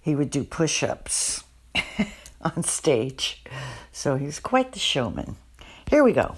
he 0.05 0.13
would 0.13 0.29
do 0.29 0.43
push 0.43 0.83
ups 0.83 1.43
on 2.41 2.61
stage. 2.61 3.43
So 3.91 4.17
he 4.17 4.27
was 4.27 4.39
quite 4.39 4.71
the 4.71 4.77
showman. 4.77 5.35
Here 5.89 6.03
we 6.03 6.13
go. 6.13 6.35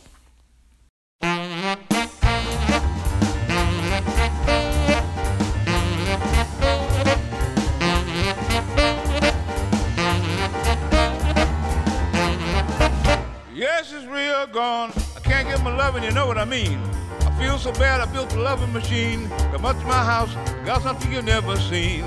Yes, 13.53 13.91
it's 13.91 14.05
real 14.05 14.47
gone. 14.47 14.93
I 15.18 15.20
can't 15.22 15.45
get 15.45 15.61
my 15.61 15.76
loving, 15.76 16.03
you 16.03 16.11
know 16.11 16.26
what 16.26 16.38
I 16.38 16.45
mean. 16.45 16.80
I 17.20 17.38
feel 17.38 17.57
so 17.57 17.74
bad 17.74 17.99
I 17.99 18.05
built 18.13 18.34
a 18.34 18.39
loving 18.39 18.72
machine. 18.72 19.28
Come 19.51 19.65
up 19.65 19.78
to 19.78 19.86
my 19.86 20.05
house, 20.05 20.34
got 20.65 20.84
something 20.84 21.11
you've 21.11 21.26
never 21.26 21.57
seen. 21.57 22.05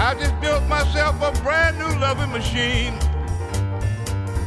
I 0.00 0.14
just 0.14 0.40
built 0.40 0.62
myself 0.68 1.20
a 1.20 1.32
brand 1.42 1.76
new 1.76 1.88
loving 1.98 2.30
machine. 2.30 2.96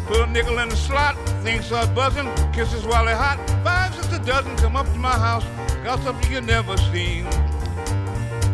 Put 0.07 0.21
a 0.21 0.27
nickel 0.27 0.57
in 0.59 0.69
the 0.69 0.77
slot, 0.77 1.17
things 1.43 1.65
start 1.65 1.93
buzzing, 1.93 2.31
kisses 2.53 2.85
while 2.85 3.03
they're 3.03 3.17
hot. 3.17 3.37
Five, 3.61 3.93
six, 3.93 4.07
a 4.13 4.19
dozen 4.19 4.55
come 4.55 4.77
up 4.77 4.85
to 4.85 4.97
my 4.97 5.11
house, 5.11 5.43
got 5.83 5.99
something 6.03 6.31
you've 6.31 6.45
never 6.45 6.77
seen. 6.77 7.27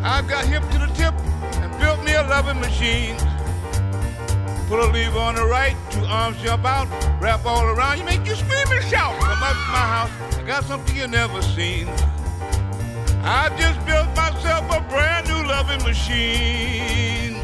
I 0.01 0.23
got 0.27 0.45
hip 0.45 0.63
to 0.71 0.79
the 0.79 0.87
tip 0.95 1.13
and 1.61 1.79
built 1.79 2.03
me 2.03 2.15
a 2.15 2.23
loving 2.23 2.59
machine. 2.59 3.15
Put 4.67 4.79
a 4.79 4.87
lever 4.91 5.19
on 5.19 5.35
the 5.35 5.45
right, 5.45 5.77
two 5.91 6.03
arms 6.03 6.41
jump 6.41 6.65
out, 6.65 6.87
wrap 7.21 7.45
all 7.45 7.63
around, 7.63 7.99
you 7.99 8.05
make 8.05 8.25
you 8.25 8.33
scream 8.33 8.71
and 8.71 8.83
shout. 8.89 9.13
Come 9.19 9.43
up 9.43 9.53
to 9.53 9.69
my 9.69 9.85
house, 9.95 10.11
I 10.35 10.43
got 10.47 10.63
something 10.63 10.95
you 10.95 11.07
never 11.07 11.43
seen. 11.43 11.87
I 13.21 13.55
just 13.55 13.85
built 13.85 14.07
myself 14.15 14.65
a 14.71 14.81
brand 14.89 15.27
new 15.27 15.36
loving 15.47 15.81
machine. 15.83 17.36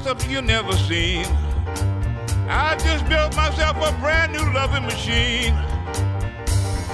Something 0.00 0.30
you 0.30 0.40
never 0.40 0.72
seen. 0.72 1.26
I 2.48 2.76
just 2.82 3.06
built 3.08 3.36
myself 3.36 3.76
a 3.76 3.92
brand 4.00 4.32
new 4.32 4.52
loving 4.52 4.84
machine. 4.84 5.54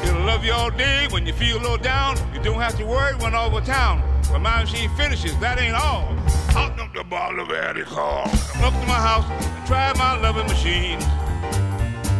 It'll 0.03 0.25
love 0.25 0.45
you 0.45 0.53
all 0.53 0.71
day 0.71 1.07
when 1.11 1.27
you 1.27 1.33
feel 1.33 1.61
low 1.61 1.77
down. 1.77 2.17
You 2.35 2.41
don't 2.43 2.61
have 2.61 2.77
to 2.79 2.85
worry 2.85 3.15
when 3.17 3.35
over 3.35 3.61
town. 3.61 4.01
When 4.31 4.43
my 4.43 4.65
machine 4.65 4.91
finishes, 4.97 5.37
that 5.39 5.61
ain't 5.61 5.75
all. 5.75 6.09
Out 6.57 6.77
jump 6.77 6.95
the 6.95 7.05
ball 7.05 7.39
of 7.39 7.51
alcohol. 7.51 8.25
Come 8.53 8.65
up 8.65 8.81
to 8.81 8.87
my 8.87 8.95
house 8.95 9.27
and 9.31 9.67
try 9.67 9.93
my 9.95 10.19
loving 10.21 10.47
machine. 10.47 10.99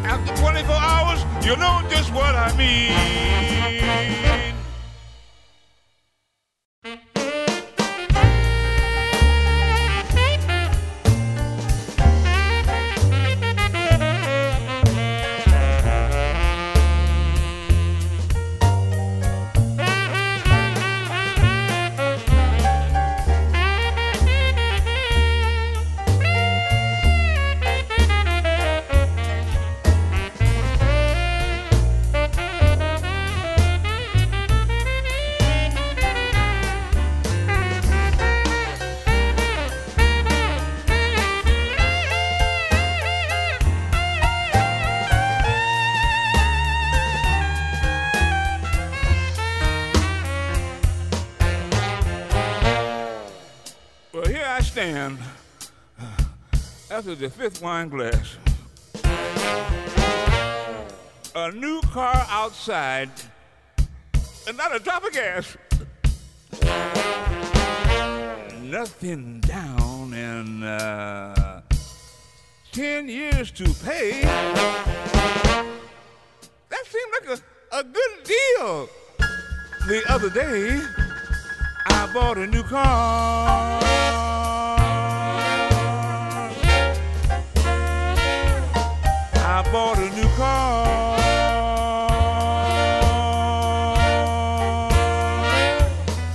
After 0.05 0.35
24 0.37 0.75
hours, 0.75 1.25
you'll 1.45 1.57
know 1.57 1.83
just 1.91 2.13
what 2.13 2.35
I 2.35 2.57
mean. 2.57 4.38
Stand 54.79 55.19
after 56.89 57.17
the 57.17 57.29
fifth 57.29 57.61
wine 57.61 57.89
glass. 57.89 58.37
A 61.35 61.51
new 61.51 61.81
car 61.81 62.25
outside, 62.31 63.11
and 64.47 64.57
not 64.57 64.73
a 64.77 64.79
drop 64.79 65.03
of 65.03 65.13
gas. 65.13 65.57
Nothing 68.63 69.41
down, 69.41 70.15
and 70.15 70.63
uh, 70.63 71.61
ten 72.71 73.09
years 73.09 73.51
to 73.51 73.65
pay. 73.85 74.23
That 76.69 76.85
seemed 76.87 77.13
like 77.21 77.37
a, 77.37 77.43
a 77.79 77.83
good 77.83 78.23
deal. 78.23 78.89
The 79.89 80.05
other 80.09 80.31
day, 80.31 80.81
I 81.87 82.09
bought 82.15 82.39
a 82.39 82.47
new 82.47 82.63
car. 82.63 84.48
I 89.59 89.63
bought 89.73 89.99
a 89.99 90.09
new 90.11 90.29
car. 90.37 91.19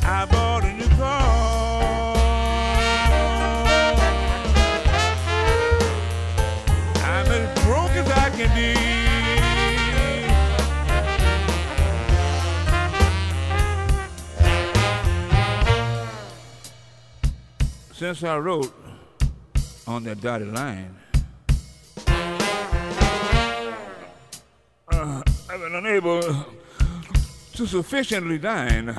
I 0.03 0.25
bought 0.29 0.65
a 0.65 0.73
new 0.73 0.89
car. 0.97 2.17
I'm 6.97 7.27
as 7.31 7.63
broke 7.63 7.91
as 7.91 8.11
I 8.11 8.29
can 8.31 8.49
be. 8.57 8.73
Since 17.93 18.23
I 18.23 18.37
wrote 18.37 18.73
on 19.87 20.03
that 20.03 20.19
dotted 20.19 20.53
line, 20.53 21.02
uh, 25.73 25.77
unable 25.77 26.21
to 27.53 27.65
sufficiently 27.65 28.37
dine. 28.37 28.95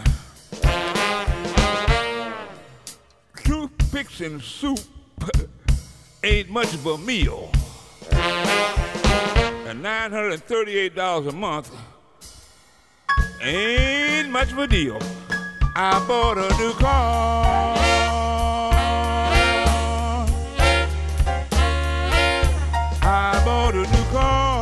Toothpicks 3.37 4.21
and 4.21 4.43
soup 4.43 4.81
ain't 6.23 6.51
much 6.51 6.73
of 6.75 6.87
a 6.87 6.99
meal. 6.99 7.51
And 9.67 9.85
$938 9.85 11.29
a 11.29 11.33
month 11.33 11.71
ain't 13.43 14.31
much 14.31 14.53
of 14.53 14.59
a 14.59 14.67
deal. 14.67 14.99
I 15.77 16.05
bought 16.07 16.39
a 16.39 16.49
new 16.59 16.73
car. 16.75 17.77
I 23.03 23.43
bought 23.45 23.75
a 23.75 23.83
new 23.83 24.05
car. 24.13 24.54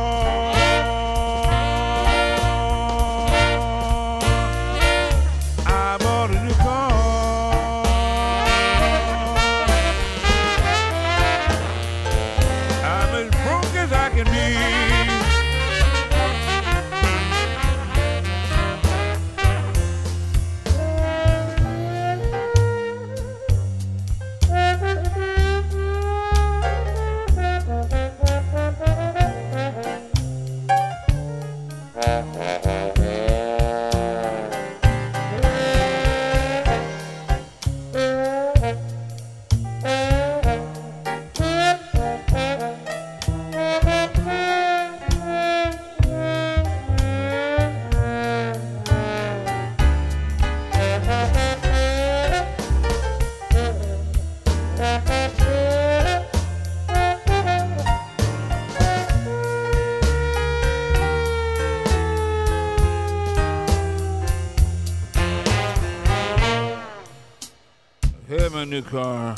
New 68.73 68.81
car 68.81 69.35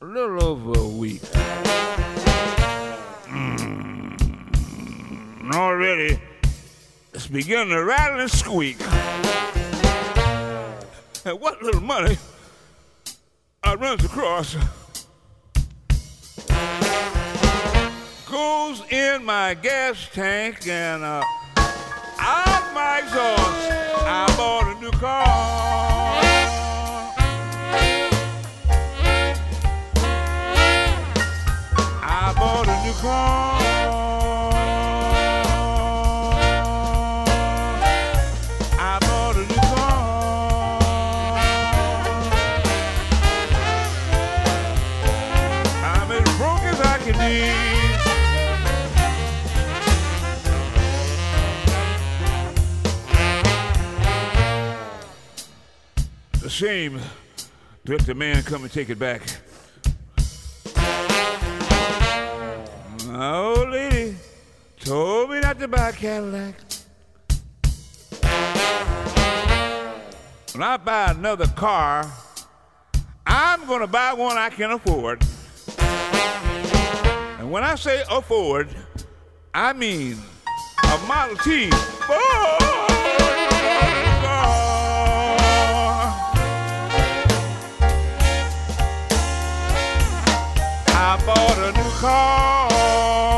a 0.00 0.04
little 0.06 0.42
over 0.42 0.80
a 0.80 0.88
week. 0.88 1.20
Mm, 3.28 4.16
already 5.52 6.18
it's 7.12 7.26
beginning 7.26 7.74
to 7.74 7.84
rattle 7.84 8.20
and 8.20 8.30
squeak. 8.30 8.80
And 11.26 11.38
what 11.38 11.62
little 11.62 11.82
money 11.82 12.16
I 13.64 13.74
runs 13.74 14.02
across 14.02 14.56
goes 18.30 18.82
in 18.90 19.26
my 19.26 19.52
gas 19.60 20.08
tank 20.14 20.66
and 20.66 21.04
uh, 21.04 21.22
out 22.18 22.72
my 22.72 23.02
exhaust. 23.04 23.72
I 24.06 24.34
bought 24.38 24.74
a 24.74 24.80
new 24.80 24.90
car. 24.92 25.89
Shame 56.60 57.00
to 57.86 57.92
let 57.92 58.00
the 58.02 58.14
man 58.14 58.42
come 58.42 58.64
and 58.64 58.70
take 58.70 58.90
it 58.90 58.98
back. 58.98 59.39
To 65.60 65.68
buy 65.68 65.90
a 65.90 65.92
Cadillac. 65.92 66.54
When 70.52 70.62
I 70.62 70.78
buy 70.78 71.10
another 71.10 71.46
car, 71.48 72.10
I'm 73.26 73.66
going 73.66 73.80
to 73.80 73.86
buy 73.86 74.14
one 74.14 74.38
I 74.38 74.48
can 74.48 74.70
afford. 74.70 75.22
And 77.38 77.50
when 77.50 77.62
I 77.62 77.74
say 77.74 78.02
afford, 78.10 78.68
I 79.52 79.74
mean 79.74 80.16
a 80.82 80.98
Model 81.06 81.36
T. 81.36 81.68
Car. 81.70 82.58
I 90.88 91.22
bought 91.26 91.58
a 91.58 91.72
new 91.76 91.90
car. 91.98 93.29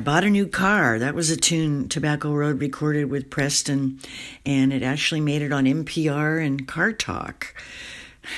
I 0.00 0.02
bought 0.02 0.24
a 0.24 0.30
new 0.30 0.46
car. 0.46 0.98
That 0.98 1.14
was 1.14 1.28
a 1.28 1.36
tune 1.36 1.86
Tobacco 1.90 2.32
Road 2.32 2.62
recorded 2.62 3.10
with 3.10 3.28
Preston, 3.28 4.00
and 4.46 4.72
it 4.72 4.82
actually 4.82 5.20
made 5.20 5.42
it 5.42 5.52
on 5.52 5.66
NPR 5.66 6.42
and 6.42 6.66
Car 6.66 6.94
Talk. 6.94 7.54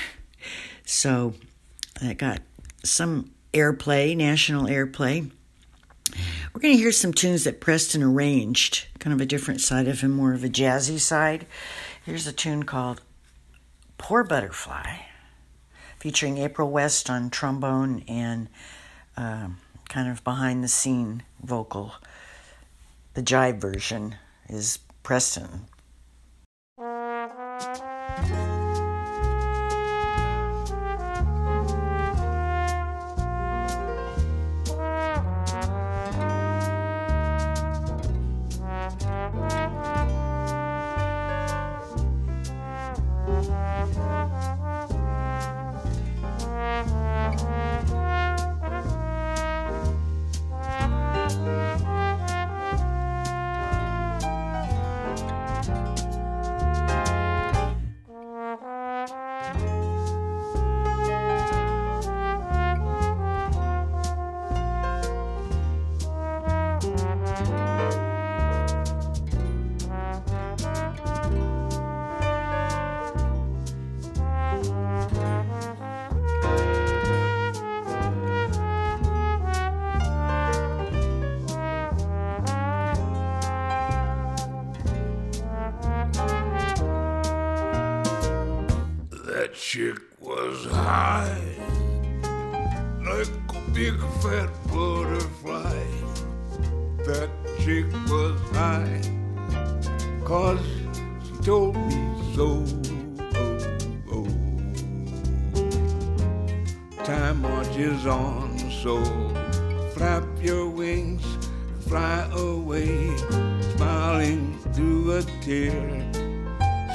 So 0.85 1.35
that 2.01 2.17
got 2.17 2.41
some 2.83 3.31
airplay, 3.53 4.17
national 4.17 4.65
airplay. 4.65 5.31
We're 6.53 6.59
going 6.59 6.73
to 6.73 6.81
hear 6.81 6.91
some 6.91 7.13
tunes 7.13 7.45
that 7.45 7.61
Preston 7.61 8.03
arranged, 8.03 8.87
kind 8.99 9.13
of 9.13 9.21
a 9.21 9.25
different 9.25 9.61
side 9.61 9.87
of 9.87 10.01
him, 10.01 10.11
more 10.11 10.33
of 10.33 10.43
a 10.43 10.49
jazzy 10.49 10.99
side. 10.99 11.47
Here's 12.05 12.27
a 12.27 12.33
tune 12.33 12.63
called 12.63 13.01
Poor 13.97 14.25
Butterfly, 14.25 14.97
featuring 15.97 16.39
April 16.39 16.69
West 16.69 17.09
on 17.09 17.29
trombone 17.29 18.03
and 18.09 18.49
um, 19.15 19.57
kind 19.93 20.09
of 20.09 20.23
behind 20.23 20.63
the 20.63 20.67
scene 20.67 21.21
vocal. 21.43 21.93
The 23.13 23.21
jive 23.21 23.61
version 23.61 24.15
is 24.49 24.79
Preston. 25.03 25.67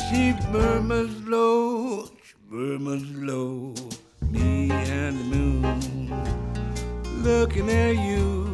She 0.08 0.32
murmurs 0.50 1.14
low, 1.26 2.06
she 2.22 2.34
murmurs 2.50 3.04
low, 3.14 3.74
me 4.30 4.70
and 4.70 5.18
the 5.18 5.24
moon, 5.36 6.10
looking 7.22 7.68
at 7.70 7.96
you, 7.96 8.46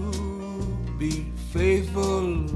be 0.98 1.32
faithful. 1.52 2.48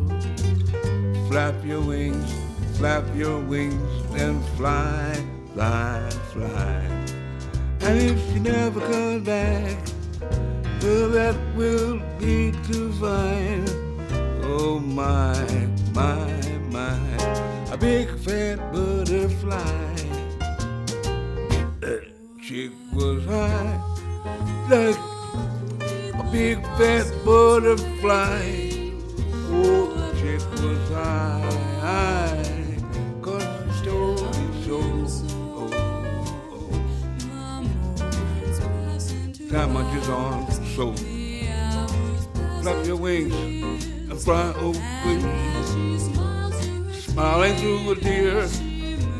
Flap 1.29 1.55
your 1.64 1.81
wings, 1.81 2.33
flap 2.79 3.05
your 3.14 3.41
wings, 3.41 4.05
and 4.20 4.45
fly, 4.57 5.14
fly, 5.55 6.09
fly. 6.33 6.83
And 7.81 8.01
if 8.01 8.18
she 8.33 8.41
never 8.41 8.81
comes 8.81 9.24
back, 9.24 9.76
well, 10.83 11.09
that 11.11 11.37
will 11.55 12.01
be 12.18 12.53
too 12.66 12.93
fine. 12.95 13.64
Oh 14.43 14.81
my, 14.81 15.35
my, 15.93 16.26
my, 16.70 17.18
big 17.81 18.09
fat 18.18 18.72
butterfly. 18.72 19.95
That 21.81 22.03
chick 22.43 22.72
was 22.93 23.24
high, 23.24 23.81
like 24.68 24.97
a 26.14 26.29
big 26.33 26.62
fat 26.76 27.07
butterfly. 27.24 28.70
Oh, 29.51 29.87
the 29.95 30.12
chick 30.20 30.43
was 30.62 30.89
high, 30.91 31.41
high, 31.81 32.76
cause 33.22 33.83
told 33.83 34.37
me 34.37 34.47
so. 34.64 34.79
Oh, 35.55 35.70
oh. 36.53 36.70
Time 39.51 39.72
marches 39.72 40.09
on, 40.09 40.51
so 40.74 40.95
flap 42.61 42.87
your 42.87 42.97
wings 42.97 43.87
and 44.11 44.20
fly 44.20 44.53
away. 44.59 45.97
Smiling 47.09 47.56
through 47.56 47.90
a 47.90 47.94
tear, 47.96 48.48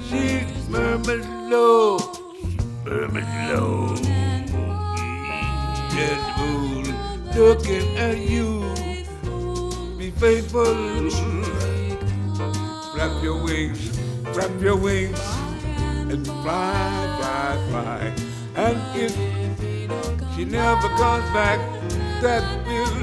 she 0.09 0.45
murmured 0.69 1.27
low, 1.51 1.99
she 1.99 2.57
murmured 2.85 3.27
low. 3.49 3.95
Yes, 5.97 6.21
moon, 6.39 6.87
looking 7.35 7.97
at 7.97 8.19
you, 8.19 8.63
be 9.99 10.11
faithful. 10.13 11.11
Flap 12.93 13.23
your 13.23 13.43
wings, 13.43 13.99
flap 14.33 14.51
your 14.61 14.77
wings, 14.77 15.21
and 16.13 16.25
fly, 16.27 17.17
fly, 17.19 17.57
fly. 17.71 18.13
And 18.55 18.79
if 18.95 19.13
she 20.37 20.45
never 20.45 20.89
comes 20.91 21.25
back, 21.33 21.59
that 22.21 22.45
will 22.67 22.95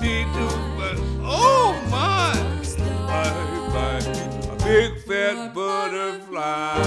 be 0.00 0.24
too 0.34 0.56
much. 0.76 0.98
Oh 1.24 1.74
my, 1.90 2.32
a 3.12 4.56
big 4.64 4.98
fat 5.02 5.54
butterfly. 5.54 6.82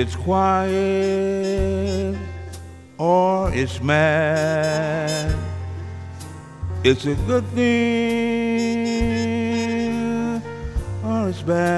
It's 0.00 0.14
quiet, 0.14 0.70
or 2.98 3.50
it's 3.52 3.82
mad. 3.82 5.34
It's 6.84 7.04
a 7.04 7.16
good 7.26 7.44
thing, 7.48 7.66
or 11.04 11.28
it's 11.28 11.42
bad, 11.42 11.77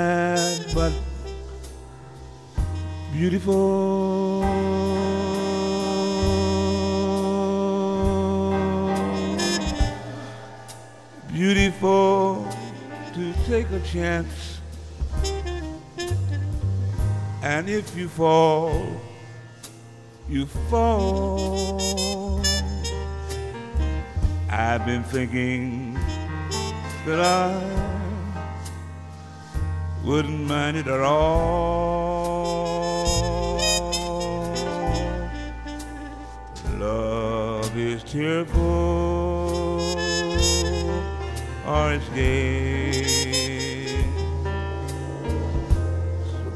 if 17.91 17.99
you 17.99 18.09
fall, 18.09 19.01
you 20.29 20.47
fall. 20.47 22.41
I've 24.49 24.87
been 24.87 25.03
thinking 25.03 25.99
that 27.05 27.19
I 27.19 27.61
wouldn't 30.05 30.47
mind 30.47 30.77
it 30.77 30.87
at 30.87 31.01
all. 31.01 31.89
Love 36.79 37.77
is 37.77 38.05
tearful 38.05 39.81
or 41.67 41.93
it's 41.95 42.09
gay. 42.11 42.91
It's 42.91 43.91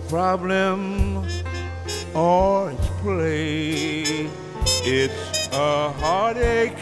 problem 0.09 0.94
or 2.15 2.71
it's 2.71 2.89
play. 3.03 4.29
It's 4.87 5.49
a 5.53 5.91
heartache 5.91 6.79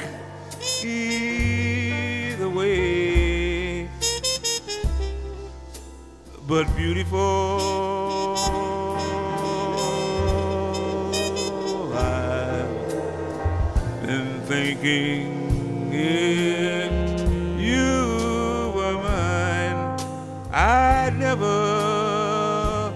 either 0.84 2.48
way, 2.48 3.88
but 6.46 6.66
beautiful. 6.76 8.36
I've 11.94 12.68
been 14.02 14.40
thinking 14.42 15.92
if 15.92 16.92
you 17.58 18.72
were 18.74 18.98
mine, 19.02 19.98
I'd 20.52 21.16
never 21.18 22.92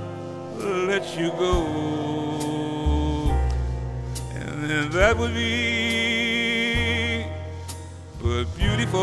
let 0.86 1.16
you 1.16 1.30
go. 1.30 1.75
That 4.96 5.16
would 5.18 5.34
be 5.34 7.24
but 8.22 8.44
beautiful. 8.56 8.98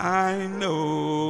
I 0.00 0.48
know. 0.58 1.21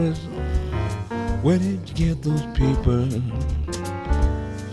Creepers, 0.00 0.18
where 1.42 1.58
did 1.58 1.88
you 1.88 1.94
get 1.94 2.22
those 2.22 2.42
papers? 2.56 3.20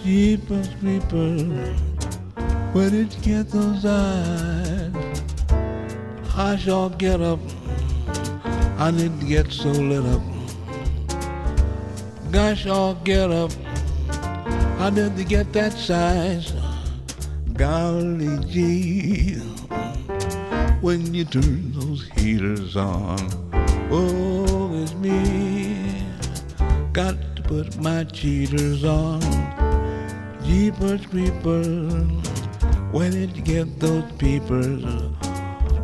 Jeepers, 0.03 0.69
creepers, 0.79 1.79
where 2.73 2.89
did 2.89 3.13
you 3.13 3.21
get 3.21 3.49
those 3.49 3.85
eyes? 3.85 4.93
I 6.35 6.55
shall 6.55 6.89
get 6.89 7.21
up, 7.21 7.39
I 8.77 8.91
need 8.91 9.19
to 9.19 9.25
get 9.25 9.51
so 9.51 9.69
lit 9.69 10.05
up. 10.05 10.21
Gosh, 12.31 12.65
I'll 12.67 12.95
get 12.95 13.31
up, 13.31 13.51
I 14.79 14.89
need 14.89 15.17
to 15.17 15.23
get 15.23 15.51
that 15.53 15.73
size. 15.73 16.53
Golly 17.53 18.37
gee, 18.45 19.35
when 20.81 21.13
you 21.13 21.25
turn 21.25 21.73
those 21.73 22.07
heaters 22.15 22.77
on. 22.77 23.17
Oh, 23.89 24.56
me. 24.95 26.03
Got 26.93 27.15
to 27.35 27.41
put 27.43 27.77
my 27.77 28.03
cheaters 28.05 28.83
on. 28.83 29.21
Jeepers 30.43 31.05
creepers, 31.05 32.27
where 32.91 33.11
did 33.11 33.35
you 33.35 33.43
get 33.43 33.79
those 33.79 34.09
peepers? 34.13 34.83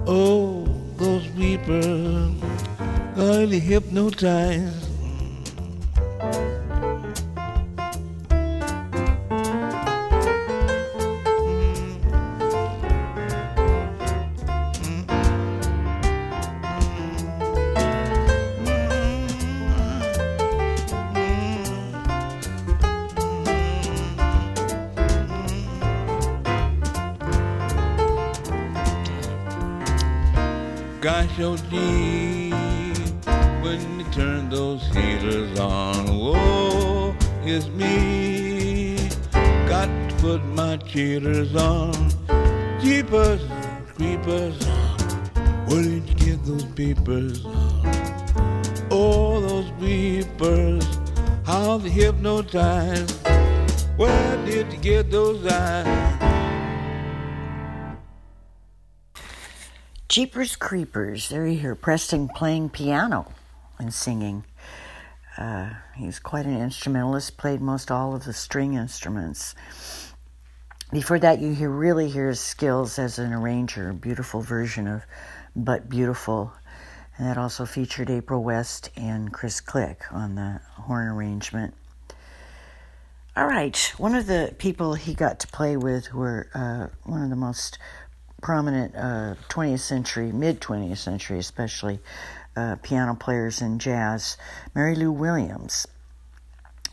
Oh, 0.07 0.65
those 0.97 1.27
peepers, 1.27 2.33
really 3.15 3.59
hypnotized. 3.59 4.73
Gosh, 4.73 4.82
cheaters 40.93 41.55
on. 41.55 41.91
Jeepers, 42.79 43.41
creepers, 43.95 44.63
where 45.65 45.81
did 45.81 46.07
you 46.07 46.15
get 46.15 46.45
those 46.45 46.65
peepers? 46.65 47.41
Oh, 48.91 49.41
those 49.41 49.71
peepers, 49.79 50.85
how 51.47 51.79
they 51.79 51.89
hypnotize. 51.89 53.11
Where 53.97 54.45
did 54.45 54.71
you 54.71 54.77
get 54.77 55.09
those 55.09 55.43
eyes? 55.47 55.89
Jeepers 60.09 60.55
Creepers. 60.55 61.29
There 61.29 61.47
you 61.47 61.57
hear 61.57 61.73
Preston 61.73 62.29
playing 62.29 62.69
piano 62.69 63.33
and 63.79 63.91
singing. 63.91 64.43
Uh, 65.39 65.71
he's 65.95 66.19
quite 66.19 66.45
an 66.45 66.61
instrumentalist, 66.61 67.35
played 67.37 67.61
most 67.61 67.89
all 67.89 68.13
of 68.13 68.25
the 68.25 68.33
string 68.33 68.75
instruments. 68.75 69.55
Before 70.93 71.17
that, 71.17 71.41
you 71.41 71.55
hear, 71.55 71.71
really 71.71 72.07
hear 72.07 72.27
his 72.27 72.39
skills 72.39 72.99
as 72.99 73.17
an 73.17 73.33
arranger, 73.33 73.89
a 73.89 73.93
beautiful 73.95 74.41
version 74.41 74.87
of 74.87 75.01
But 75.55 75.89
Beautiful. 75.89 76.53
And 77.17 77.25
that 77.25 77.35
also 77.35 77.65
featured 77.65 78.11
April 78.11 78.43
West 78.43 78.91
and 78.95 79.33
Chris 79.33 79.59
Click 79.59 80.03
on 80.11 80.35
the 80.35 80.61
horn 80.73 81.07
arrangement. 81.07 81.73
All 83.35 83.47
right, 83.47 83.75
one 83.97 84.13
of 84.13 84.27
the 84.27 84.53
people 84.59 84.93
he 84.93 85.15
got 85.15 85.39
to 85.39 85.47
play 85.47 85.77
with 85.77 86.13
were 86.13 86.47
uh, 86.53 86.89
one 87.09 87.23
of 87.23 87.31
the 87.31 87.35
most 87.35 87.79
prominent 88.43 88.95
uh, 88.95 89.33
20th 89.49 89.79
century, 89.79 90.31
mid 90.31 90.61
20th 90.61 90.97
century 90.97 91.39
especially, 91.39 92.01
uh, 92.55 92.75
piano 92.83 93.15
players 93.15 93.63
in 93.63 93.79
jazz, 93.79 94.37
Mary 94.75 94.93
Lou 94.93 95.11
Williams. 95.11 95.87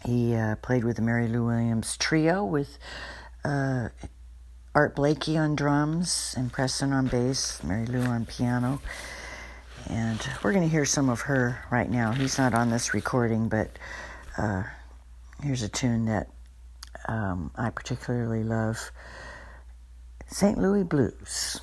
He 0.06 0.34
uh, 0.34 0.56
played 0.56 0.84
with 0.84 0.96
the 0.96 1.02
Mary 1.02 1.28
Lou 1.28 1.44
Williams 1.44 1.98
Trio 1.98 2.42
with 2.42 2.78
uh, 3.44 3.88
Art 4.74 4.94
Blakey 4.94 5.36
on 5.36 5.56
drums 5.56 6.34
and 6.36 6.52
Preston 6.52 6.92
on 6.92 7.08
bass, 7.08 7.62
Mary 7.62 7.86
Lou 7.86 8.02
on 8.02 8.26
piano. 8.26 8.80
And 9.88 10.20
we're 10.42 10.52
going 10.52 10.64
to 10.64 10.70
hear 10.70 10.84
some 10.84 11.08
of 11.08 11.22
her 11.22 11.64
right 11.70 11.90
now. 11.90 12.12
He's 12.12 12.38
not 12.38 12.54
on 12.54 12.70
this 12.70 12.94
recording, 12.94 13.48
but 13.48 13.70
uh, 14.38 14.62
here's 15.42 15.62
a 15.62 15.68
tune 15.68 16.04
that 16.04 16.28
um, 17.08 17.50
I 17.56 17.70
particularly 17.70 18.44
love. 18.44 18.90
St. 20.28 20.58
Louis 20.58 20.84
Blues. 20.84 21.60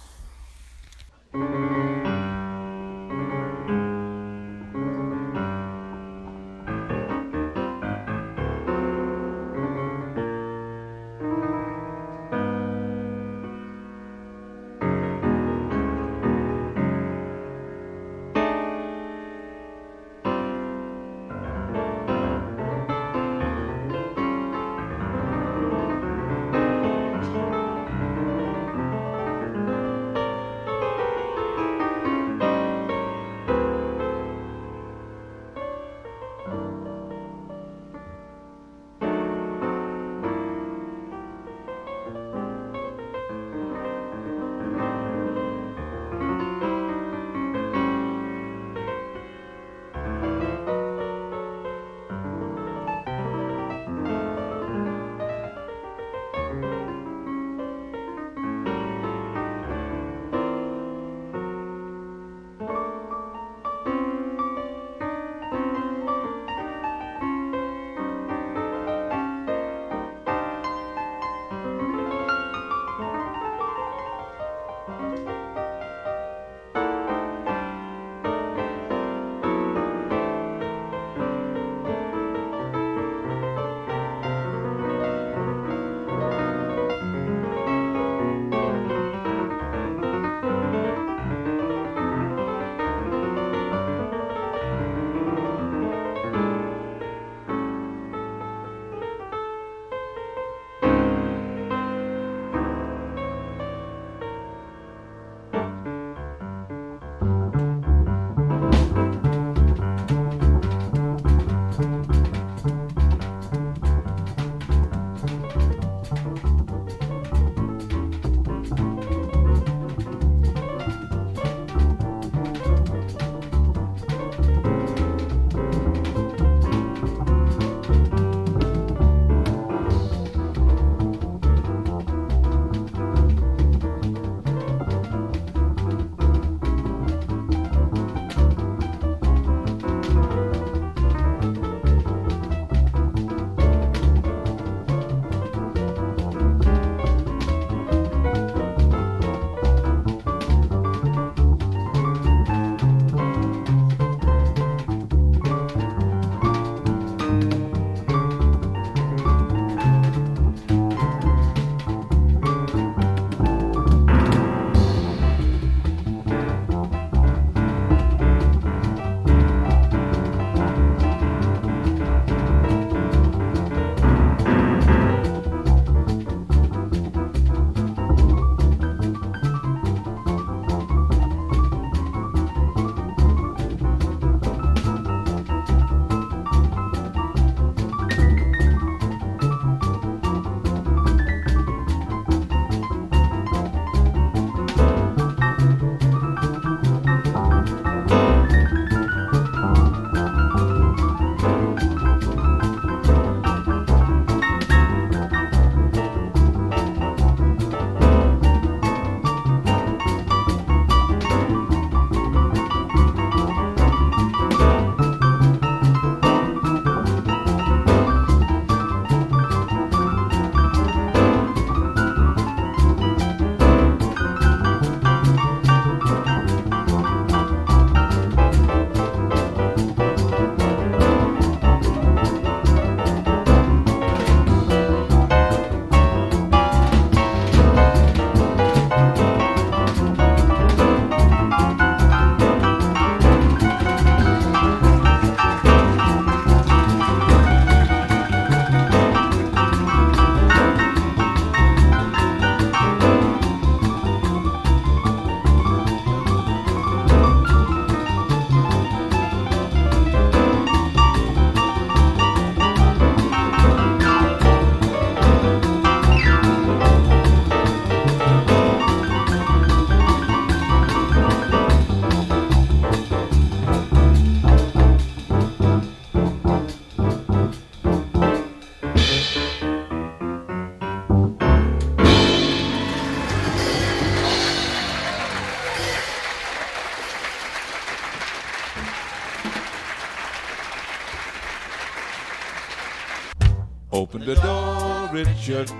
Richard. 295.47 295.71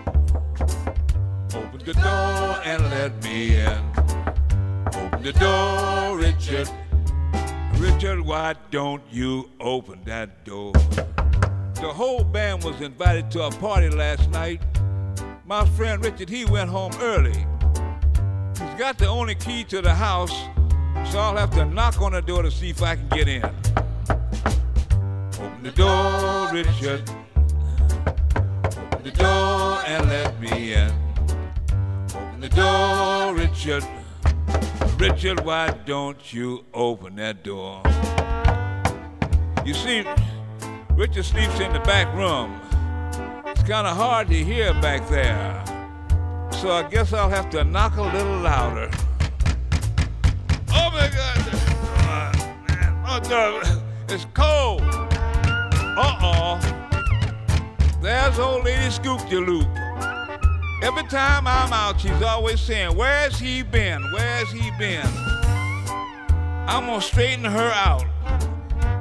Open 1.53 1.81
the 1.83 1.93
door 1.93 2.61
and 2.63 2.81
let 2.89 3.21
me 3.21 3.57
in. 3.57 3.91
Open 4.95 5.21
the 5.21 5.33
door, 5.33 6.17
Richard. 6.17 6.69
Richard, 7.73 8.21
why 8.21 8.55
don't 8.71 9.03
you 9.11 9.49
open 9.59 9.99
that 10.05 10.45
door? 10.45 10.71
The 10.71 11.91
whole 11.93 12.23
band 12.23 12.63
was 12.63 12.79
invited 12.79 13.29
to 13.31 13.43
a 13.43 13.51
party 13.51 13.89
last 13.89 14.29
night. 14.29 14.61
My 15.45 15.65
friend 15.65 16.01
Richard, 16.01 16.29
he 16.29 16.45
went 16.45 16.69
home 16.69 16.93
early. 17.01 17.45
He's 18.53 18.79
got 18.79 18.97
the 18.97 19.07
only 19.07 19.35
key 19.35 19.65
to 19.65 19.81
the 19.81 19.93
house, 19.93 20.31
so 21.11 21.19
I'll 21.19 21.35
have 21.35 21.51
to 21.55 21.65
knock 21.65 22.01
on 22.01 22.13
the 22.13 22.21
door 22.21 22.41
to 22.41 22.51
see 22.51 22.69
if 22.69 22.81
I 22.81 22.95
can 22.95 23.09
get 23.09 23.27
in. 23.27 23.43
Open 25.41 25.63
the 25.63 25.71
door, 25.71 26.53
Richard. 26.53 27.26
The 29.07 29.23
door 29.23 29.81
and 29.85 30.09
let 30.09 30.37
me 30.41 30.73
in. 30.73 30.91
Open 32.13 32.41
the 32.41 32.49
door, 32.49 33.33
Richard. 33.33 33.85
Richard, 34.99 35.45
why 35.45 35.69
don't 35.85 36.33
you 36.33 36.65
open 36.73 37.15
that 37.15 37.41
door? 37.41 37.81
You 39.65 39.73
see, 39.73 40.03
Richard 40.91 41.23
sleeps 41.23 41.57
in 41.61 41.71
the 41.71 41.79
back 41.85 42.13
room. 42.15 42.59
It's 43.45 43.63
kind 43.63 43.87
of 43.87 43.95
hard 43.95 44.27
to 44.27 44.43
hear 44.43 44.73
back 44.81 45.07
there. 45.07 45.63
So 46.51 46.71
I 46.71 46.83
guess 46.91 47.13
I'll 47.13 47.29
have 47.29 47.49
to 47.51 47.63
knock 47.63 47.95
a 47.95 48.01
little 48.01 48.39
louder. 48.39 48.91
Oh 50.69 50.89
my 50.91 51.09
God! 51.15 51.37
Uh, 52.03 52.33
man, 52.67 53.03
oh, 53.07 53.21
no. 53.29 53.61
It's 54.13 54.25
cold. 54.33 54.81
Uh-oh. 55.97 56.86
There's 57.99 58.37
old 58.37 58.63
lady 58.63 58.91
Scoop 58.91 59.27
de 59.27 59.39
Loop. 59.39 59.67
Every 60.83 61.03
time 61.03 61.47
I'm 61.47 61.73
out, 61.73 61.99
she's 61.99 62.21
always 62.21 62.61
saying, 62.61 62.95
Where's 62.95 63.39
he 63.39 63.63
been? 63.63 64.03
Where's 64.13 64.51
he 64.51 64.69
been? 64.77 65.07
I'm 66.67 66.85
gonna 66.85 67.01
straighten 67.01 67.43
her 67.43 67.71
out. 67.73 68.05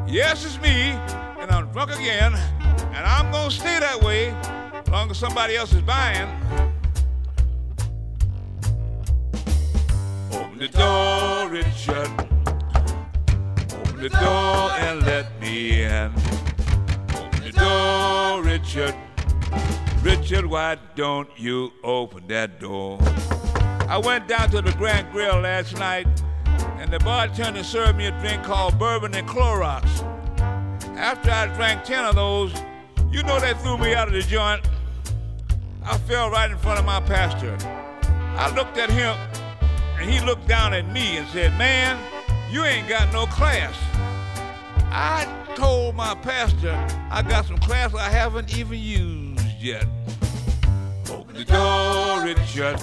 Yes, 0.08 0.46
it's 0.46 0.58
me, 0.62 0.92
and 1.40 1.50
I'm 1.50 1.70
drunk 1.72 1.90
again, 1.90 2.32
and 2.32 3.06
I'm 3.06 3.30
gonna 3.30 3.50
stay 3.50 3.78
that 3.78 4.00
way 4.02 4.30
as 4.72 4.88
long 4.88 5.10
as 5.10 5.18
somebody 5.18 5.56
else 5.56 5.74
is 5.74 5.82
buying. 5.82 6.30
Open 10.32 10.58
the 10.58 10.68
door, 10.68 11.50
Richard. 11.50 12.10
Open 13.74 14.00
the 14.00 14.08
door 14.08 14.70
and 14.80 15.04
let 15.04 15.38
me 15.38 15.82
in. 15.82 16.12
Door, 17.56 18.42
Richard. 18.42 18.94
Richard, 20.02 20.46
why 20.46 20.76
don't 20.94 21.28
you 21.36 21.72
open 21.82 22.26
that 22.28 22.60
door? 22.60 22.98
I 23.88 23.98
went 23.98 24.28
down 24.28 24.50
to 24.50 24.60
the 24.60 24.72
Grand 24.72 25.10
Grill 25.10 25.40
last 25.40 25.78
night, 25.78 26.06
and 26.78 26.92
the 26.92 26.98
bartender 27.00 27.64
served 27.64 27.98
me 27.98 28.06
a 28.06 28.20
drink 28.20 28.42
called 28.42 28.78
bourbon 28.78 29.14
and 29.14 29.26
Clorox. 29.28 29.84
After 30.96 31.30
I 31.30 31.46
drank 31.56 31.84
10 31.84 32.04
of 32.04 32.14
those, 32.14 32.52
you 33.10 33.22
know 33.22 33.40
they 33.40 33.54
threw 33.54 33.78
me 33.78 33.94
out 33.94 34.08
of 34.08 34.14
the 34.14 34.22
joint. 34.22 34.60
I 35.84 35.96
fell 35.98 36.30
right 36.30 36.50
in 36.50 36.58
front 36.58 36.78
of 36.78 36.84
my 36.84 37.00
pastor. 37.00 37.56
I 38.36 38.54
looked 38.54 38.76
at 38.76 38.90
him, 38.90 39.16
and 39.98 40.10
he 40.10 40.20
looked 40.26 40.46
down 40.46 40.74
at 40.74 40.86
me 40.92 41.16
and 41.16 41.26
said, 41.28 41.56
Man, 41.56 41.98
you 42.50 42.64
ain't 42.64 42.88
got 42.88 43.12
no 43.12 43.26
class. 43.26 43.74
I 44.98 45.26
told 45.56 45.94
my 45.94 46.14
pastor 46.14 46.72
I 47.10 47.20
got 47.20 47.44
some 47.44 47.58
class 47.58 47.92
I 47.94 48.08
haven't 48.08 48.56
even 48.56 48.78
used 48.78 49.44
yet. 49.60 49.84
Open 51.10 51.34
the 51.34 51.44
door, 51.44 52.24
Richard. 52.24 52.80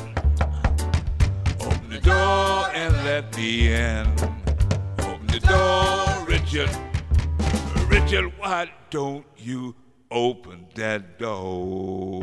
Open 1.60 1.90
the 1.90 2.00
door 2.00 2.70
and 2.76 2.94
let 3.04 3.36
me 3.36 3.74
in. 3.74 4.06
Open 5.00 5.26
the 5.26 5.40
door, 5.40 6.26
Richard. 6.28 6.70
Richard, 7.88 8.32
why 8.38 8.72
don't 8.92 9.26
you 9.36 9.74
open 10.12 10.68
that 10.76 11.18
door? 11.18 12.22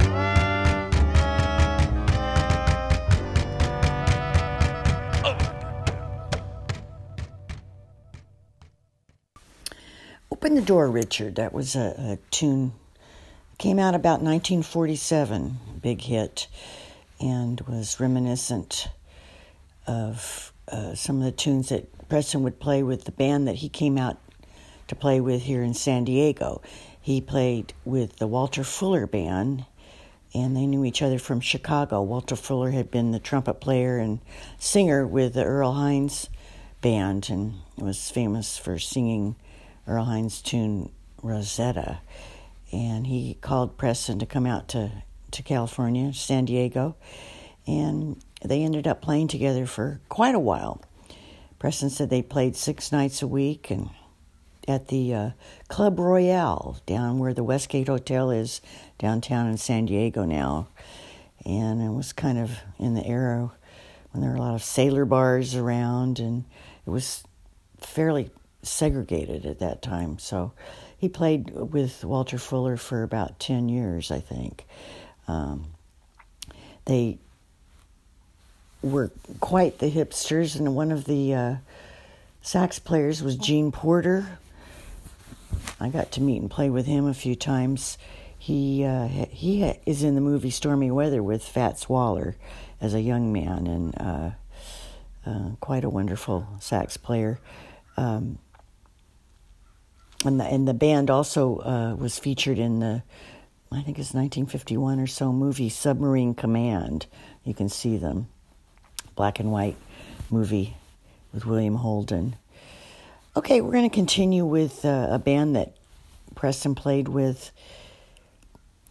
Open 10.41 10.55
the 10.55 10.63
Door, 10.63 10.93
Richard. 10.93 11.35
That 11.35 11.53
was 11.53 11.77
a, 11.77 11.95
a 11.99 12.19
tune. 12.31 12.73
Came 13.59 13.79
out 13.79 13.95
about 13.95 14.23
1947, 14.23 15.59
big 15.83 16.01
hit, 16.01 16.47
and 17.21 17.61
was 17.69 18.01
reminiscent 18.01 18.89
of 19.87 20.55
uh, 20.73 20.95
some 20.95 21.19
of 21.19 21.25
the 21.25 21.31
tunes 21.31 21.69
that 21.69 22.09
Preston 22.09 22.43
would 22.43 22.59
play 22.59 22.83
with 22.83 23.05
the 23.05 23.13
band 23.13 23.49
that 23.49 23.57
he 23.57 23.69
came 23.69 23.99
out 23.99 24.17
to 24.89 24.95
play 24.95 25.21
with 25.21 25.43
here 25.43 25.63
in 25.63 25.75
San 25.75 26.05
Diego. 26.05 26.63
He 26.99 27.21
played 27.21 27.75
with 27.85 28.17
the 28.17 28.27
Walter 28.27 28.65
Fuller 28.65 29.07
Band, 29.07 29.67
and 30.33 30.57
they 30.57 30.65
knew 30.65 30.87
each 30.87 31.03
other 31.03 31.19
from 31.19 31.43
Chicago. 31.43 32.01
Walter 32.01 32.35
Fuller 32.35 32.71
had 32.71 32.91
been 32.91 33.11
the 33.11 33.19
trumpet 33.19 33.61
player 33.61 33.99
and 33.99 34.21
singer 34.59 35.07
with 35.07 35.35
the 35.35 35.45
Earl 35.45 35.73
Hines 35.73 36.31
Band 36.81 37.29
and 37.29 37.57
was 37.77 38.09
famous 38.09 38.57
for 38.57 38.79
singing 38.79 39.37
Earl 39.91 40.05
Hines' 40.05 40.41
tune 40.41 40.91
Rosetta. 41.23 42.01
And 42.73 43.07
he 43.07 43.35
called 43.41 43.77
Preston 43.77 44.21
to 44.21 44.27
come 44.27 44.47
out 44.47 44.69
to, 44.69 45.03
to 45.33 45.43
California, 45.43 46.13
San 46.13 46.45
Diego, 46.45 46.95
and 47.67 48.23
they 48.45 48.63
ended 48.63 48.87
up 48.87 49.03
playing 49.03 49.29
together 49.29 49.67
for 49.67 50.01
quite 50.09 50.35
a 50.35 50.41
while. 50.41 50.81
Preston 51.59 51.91
said 51.91 52.09
they 52.09 52.23
played 52.23 52.57
six 52.57 52.93
nights 52.93 53.21
a 53.21 53.27
week 53.27 53.71
and 53.71 53.91
at 54.69 54.89
the 54.89 55.13
uh, 55.13 55.31
Club 55.69 55.99
Royale 55.99 56.79
down 56.87 57.19
where 57.19 57.35
the 57.35 57.43
Westgate 57.43 57.89
Hotel 57.89 58.31
is 58.31 58.61
downtown 58.99 59.49
in 59.49 59.57
San 59.57 59.87
Diego 59.87 60.25
now. 60.25 60.69
And 61.45 61.83
it 61.83 61.91
was 61.91 62.13
kind 62.13 62.39
of 62.39 62.53
in 62.79 62.95
the 62.95 63.07
era 63.07 63.51
when 64.13 64.23
there 64.23 64.31
were 64.31 64.37
a 64.37 64.41
lot 64.41 64.55
of 64.55 64.63
sailor 64.63 65.05
bars 65.05 65.55
around 65.55 66.21
and 66.21 66.45
it 66.87 66.91
was 66.91 67.25
fairly 67.79 68.31
segregated 68.63 69.47
at 69.47 69.59
that 69.59 69.83
time. 69.83 70.19
So 70.19 70.53
he 70.97 71.09
played 71.09 71.51
with 71.51 72.05
Walter 72.05 72.39
Fuller 72.39 72.77
for 72.77 73.03
about 73.03 73.39
10 73.39 73.69
years, 73.69 74.11
I 74.11 74.21
think. 74.21 74.67
Um, 75.27 75.67
they 76.85 77.19
were 78.83 79.11
quite 79.41 79.79
the 79.79 79.91
hipsters, 79.91 80.57
and 80.57 80.75
one 80.75 80.91
of 80.91 81.05
the 81.05 81.35
uh, 81.35 81.55
sax 82.43 82.79
players 82.79 83.23
was 83.23 83.37
Gene 83.37 83.73
Porter. 83.73 84.39
I 85.79 85.89
got 85.89 86.13
to 86.13 86.23
meet 86.23 86.41
and 86.41 86.51
play 86.51 86.71
with 86.71 86.87
him 86.87 87.07
a 87.07 87.15
few 87.15 87.35
times. 87.35 87.99
He 88.39 88.85
uh, 88.85 89.07
he 89.07 89.63
is 89.85 90.03
in 90.03 90.15
the 90.15 90.21
movie 90.21 90.51
Stormy 90.51 90.91
Weather 90.91 91.23
with 91.23 91.45
Fats 91.45 91.89
Waller 91.89 92.37
as 92.81 92.95
a 92.95 93.01
young 93.01 93.33
man, 93.33 93.67
and 93.67 93.95
uh, 94.01 94.31
uh 95.27 95.51
quite 95.61 95.85
a 95.85 95.91
wonderful 95.91 96.47
sax 96.59 96.97
player. 96.97 97.39
Um, 97.97 98.39
and 100.25 100.39
the 100.41 100.45
and 100.45 100.69
the 100.69 100.75
band 100.75 101.11
also 101.11 101.59
uh, 101.59 101.95
was 101.95 102.19
featured 102.19 102.59
in 102.59 102.81
the 102.81 103.03
I 103.73 103.83
think 103.83 103.99
it's 103.99 104.13
1951 104.13 104.99
or 104.99 105.07
so 105.07 105.33
movie 105.33 105.69
Submarine 105.69 106.35
Command. 106.35 107.07
You 107.45 107.55
can 107.55 107.69
see 107.69 107.97
them, 107.97 108.29
black 109.15 109.39
and 109.39 109.53
white 109.53 109.77
movie 110.29 110.77
with 111.33 111.47
William 111.47 111.77
Holden. 111.77 112.37
Okay, 113.37 113.61
we're 113.61 113.71
going 113.71 113.89
to 113.89 113.95
continue 113.95 114.45
with 114.45 114.85
uh, 114.85 115.07
a 115.11 115.19
band 115.21 115.55
that 115.55 115.77
Preston 116.35 116.75
played 116.75 117.07
with 117.07 117.53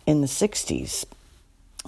in 0.05 0.21
the 0.21 0.27
60s. 0.27 1.03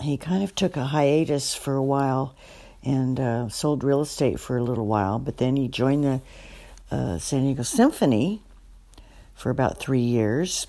He 0.01 0.17
kind 0.17 0.43
of 0.43 0.53
took 0.53 0.75
a 0.75 0.83
hiatus 0.83 1.55
for 1.55 1.75
a 1.75 1.83
while 1.83 2.35
and 2.83 3.19
uh, 3.19 3.47
sold 3.47 3.85
real 3.85 4.01
estate 4.01 4.37
for 4.39 4.57
a 4.57 4.63
little 4.63 4.85
while, 4.85 5.17
but 5.17 5.37
then 5.37 5.55
he 5.55 5.69
joined 5.69 6.03
the 6.03 6.21
uh, 6.91 7.17
San 7.19 7.43
Diego 7.43 7.63
Symphony 7.63 8.41
for 9.41 9.49
about 9.49 9.79
three 9.79 9.99
years. 10.01 10.67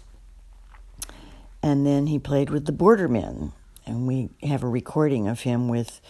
And 1.63 1.87
then 1.87 2.07
he 2.07 2.19
played 2.19 2.49
with 2.49 2.65
the 2.65 2.73
Bordermen, 2.73 3.53
and 3.87 4.07
we 4.07 4.31
have 4.43 4.63
a 4.63 4.69
recording 4.69 5.29
of 5.29 5.41
him 5.41 5.69
with 5.69 6.01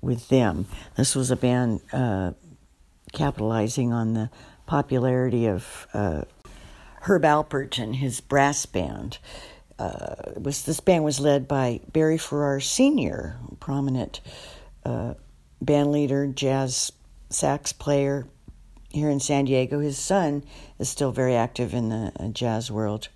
with 0.00 0.28
them. 0.28 0.66
This 0.96 1.14
was 1.14 1.30
a 1.30 1.36
band 1.36 1.80
uh, 1.92 2.32
capitalizing 3.12 3.92
on 3.92 4.14
the 4.14 4.30
popularity 4.66 5.46
of 5.46 5.86
uh, 5.92 6.22
Herb 7.02 7.22
Alpert 7.22 7.78
and 7.78 7.96
his 7.96 8.20
brass 8.20 8.66
band. 8.66 9.18
Uh, 9.78 10.14
was 10.36 10.62
this 10.62 10.80
band 10.80 11.04
was 11.04 11.18
led 11.18 11.48
by 11.48 11.80
Barry 11.92 12.18
Farrar 12.18 12.60
Sr., 12.60 13.36
prominent 13.58 14.20
uh, 14.84 15.14
band 15.60 15.90
leader, 15.90 16.26
jazz 16.28 16.92
sax 17.30 17.72
player, 17.72 18.26
here 18.92 19.10
in 19.10 19.20
San 19.20 19.44
Diego. 19.46 19.80
His 19.80 19.98
son 19.98 20.44
is 20.78 20.88
still 20.88 21.12
very 21.12 21.34
active 21.34 21.74
in 21.74 21.88
the 21.88 22.12
uh, 22.18 22.28
jazz 22.28 22.70
world 22.70 23.08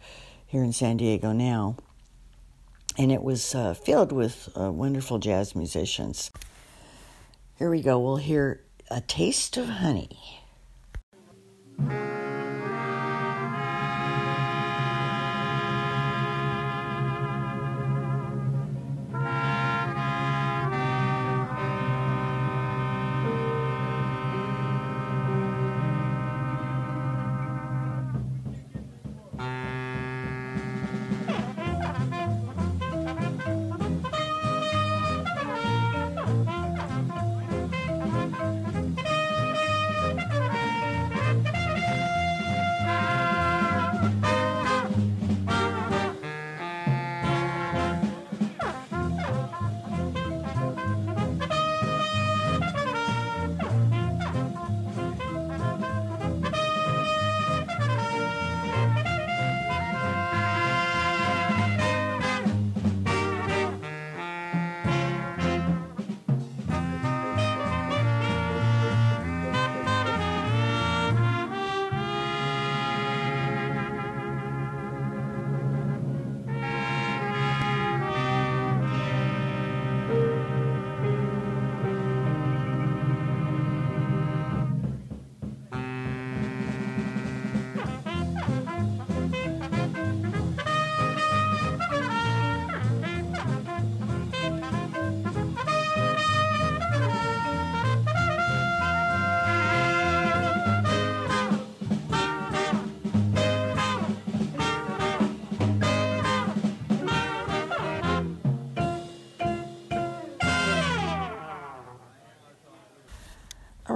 here 0.46 0.64
in 0.64 0.72
San 0.72 0.96
Diego 0.96 1.32
now. 1.32 1.76
and 2.98 3.12
it 3.12 3.22
was 3.22 3.54
uh, 3.54 3.74
filled 3.74 4.12
with 4.12 4.48
uh, 4.58 4.70
wonderful 4.72 5.18
jazz 5.18 5.54
musicians. 5.54 6.30
Here 7.58 7.70
we 7.70 7.82
go. 7.82 7.98
We'll 7.98 8.16
hear 8.16 8.62
A 8.90 9.00
Taste 9.00 9.56
of 9.56 9.66
Honey. 9.66 10.42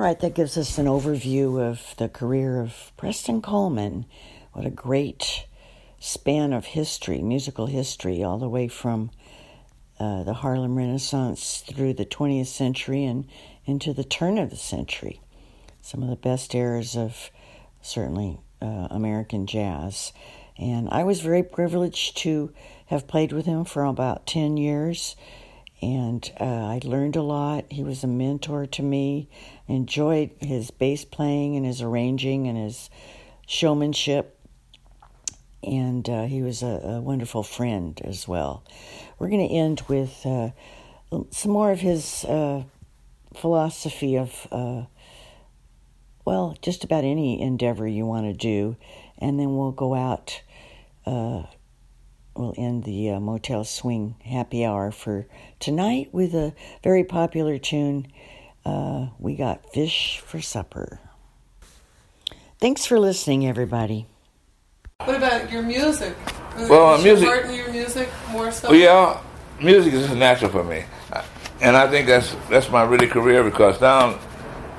All 0.01 0.07
right, 0.07 0.19
that 0.21 0.35
gives 0.35 0.57
us 0.57 0.79
an 0.79 0.87
overview 0.87 1.61
of 1.61 1.95
the 1.99 2.09
career 2.09 2.59
of 2.59 2.91
Preston 2.97 3.43
Coleman. 3.43 4.07
What 4.55 4.65
a 4.65 4.71
great 4.71 5.45
span 5.99 6.55
of 6.55 6.65
history, 6.65 7.21
musical 7.21 7.67
history, 7.67 8.25
all 8.25 8.39
the 8.39 8.49
way 8.49 8.67
from 8.67 9.11
uh, 9.99 10.23
the 10.23 10.33
Harlem 10.33 10.79
Renaissance 10.79 11.63
through 11.69 11.93
the 11.93 12.07
20th 12.07 12.47
century 12.47 13.05
and 13.05 13.29
into 13.67 13.93
the 13.93 14.03
turn 14.03 14.39
of 14.39 14.49
the 14.49 14.57
century. 14.57 15.21
Some 15.83 16.03
of 16.03 16.09
the 16.09 16.17
best 16.17 16.55
eras 16.55 16.97
of 16.97 17.31
certainly 17.83 18.41
uh, 18.63 18.89
American 18.91 19.47
jazz. 19.47 20.15
And 20.57 20.89
I 20.89 21.05
was 21.05 21.21
very 21.21 21.43
privileged 21.43 22.17
to 22.23 22.55
have 22.87 23.07
played 23.07 23.33
with 23.33 23.45
him 23.45 23.67
for 23.67 23.85
about 23.85 24.27
10 24.27 24.57
years 24.57 25.15
and 25.83 26.31
uh, 26.39 26.45
I 26.45 26.81
learned 26.85 27.17
a 27.17 27.23
lot. 27.23 27.65
He 27.71 27.83
was 27.83 28.05
a 28.05 28.07
mentor 28.07 28.67
to 28.67 28.83
me. 28.83 29.29
Enjoyed 29.67 30.31
his 30.41 30.71
bass 30.71 31.05
playing 31.05 31.57
and 31.57 31.65
his 31.65 31.81
arranging 31.81 32.49
and 32.49 32.59
his 32.59 32.91
showmanship, 33.47 34.39
and 35.63 36.09
uh, 36.09 36.25
he 36.25 36.43
was 36.43 36.63
a, 36.63 36.81
a, 36.85 37.01
wonderful 37.01 37.43
friend 37.43 38.01
as 38.05 38.29
well. 38.29 38.63
We're 39.19 39.29
going 39.29 39.47
to 39.47 39.55
end 39.55 39.83
with 39.89 40.25
uh, 40.25 40.51
some 41.31 41.53
more 41.53 41.73
of 41.73 41.81
his 41.81 42.25
uh, 42.25 42.65
philosophy 43.35 44.17
of, 44.17 44.47
uh, 44.53 44.83
well, 46.25 46.57
just 46.63 46.85
about 46.85 47.05
any 47.05 47.41
endeavor 47.41 47.89
you 47.89 48.07
want 48.07 48.27
to 48.27 48.33
do, 48.33 48.77
and 49.19 49.39
then 49.39 49.57
we'll 49.57 49.73
go 49.73 49.95
out 49.95 50.43
uh, 51.07 51.45
we'll 52.35 52.55
end 52.57 52.85
the 52.85 53.11
uh, 53.11 53.21
Motel 53.21 53.65
Swing 53.65 54.17
happy 54.25 54.65
hour 54.65 54.91
for 54.91 55.27
tonight 55.59 56.09
with 56.13 56.35
a 56.35 56.55
very 56.83 57.05
popular 57.05 57.59
tune. 57.59 58.07
Uh, 58.65 59.09
we 59.19 59.35
got 59.35 59.73
fish 59.73 60.19
for 60.25 60.41
supper. 60.41 61.01
Thanks 62.59 62.85
for 62.85 62.99
listening, 62.99 63.47
everybody. 63.47 64.07
What 65.05 65.17
about 65.17 65.51
your 65.51 65.63
music? 65.63 66.15
Well, 66.57 66.97
is 66.97 67.05
music. 67.05 67.27
Your 67.27 67.51
your 67.51 67.73
music 67.73 68.09
more 68.31 68.53
so. 68.53 68.69
Well, 68.69 68.79
yeah, 68.79 69.21
music 69.63 69.95
is 69.95 70.03
just 70.03 70.15
natural 70.15 70.51
for 70.51 70.63
me, 70.63 70.85
and 71.63 71.75
I 71.75 71.89
think 71.89 72.07
that's 72.07 72.37
that's 72.51 72.69
my 72.71 72.83
really 72.83 73.07
career 73.07 73.43
because 73.43 73.81
now 73.81 74.19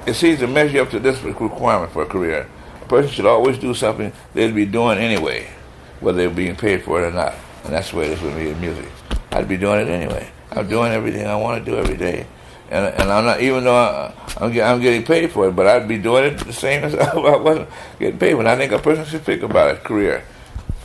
it 0.05 0.13
seems 0.13 0.39
to 0.39 0.47
measure 0.47 0.81
up 0.81 0.91
to 0.91 0.99
this 0.99 1.21
requirement 1.23 1.91
for 1.91 2.03
a 2.03 2.05
career. 2.05 2.47
A 2.81 2.85
person 2.85 3.09
should 3.09 3.25
always 3.25 3.57
do 3.57 3.73
something 3.73 4.13
they'd 4.33 4.53
be 4.53 4.65
doing 4.65 4.99
anyway, 4.99 5.47
whether 6.01 6.17
they 6.17 6.27
were 6.27 6.33
being 6.33 6.55
paid 6.55 6.83
for 6.83 7.01
it 7.01 7.07
or 7.07 7.11
not. 7.11 7.33
And 7.63 7.73
that's 7.73 7.91
the 7.91 7.97
way 7.97 8.07
it 8.07 8.13
is 8.13 8.21
with 8.21 8.35
me 8.35 8.49
in 8.49 8.59
music. 8.59 8.89
I'd 9.31 9.47
be 9.47 9.57
doing 9.57 9.87
it 9.87 9.89
anyway. 9.89 10.29
I'm 10.51 10.67
doing 10.67 10.91
everything 10.91 11.25
I 11.25 11.35
want 11.37 11.63
to 11.63 11.71
do 11.71 11.77
every 11.77 11.95
day. 11.95 12.27
And, 12.69 12.85
and 12.85 13.11
I'm 13.11 13.25
not, 13.25 13.41
even 13.41 13.63
though 13.63 13.75
I, 13.75 14.13
I'm, 14.37 14.51
I'm 14.61 14.81
getting 14.81 15.03
paid 15.03 15.31
for 15.31 15.47
it, 15.47 15.55
but 15.55 15.67
I'd 15.67 15.87
be 15.87 15.97
doing 15.97 16.25
it 16.25 16.39
the 16.39 16.53
same 16.53 16.83
as 16.83 16.95
I 16.95 17.15
wasn't 17.15 17.69
getting 17.99 18.19
paid. 18.19 18.33
When 18.33 18.47
I 18.47 18.55
think 18.55 18.71
a 18.71 18.79
person 18.79 19.05
should 19.05 19.23
think 19.23 19.43
about 19.43 19.75
a 19.75 19.77
career. 19.77 20.23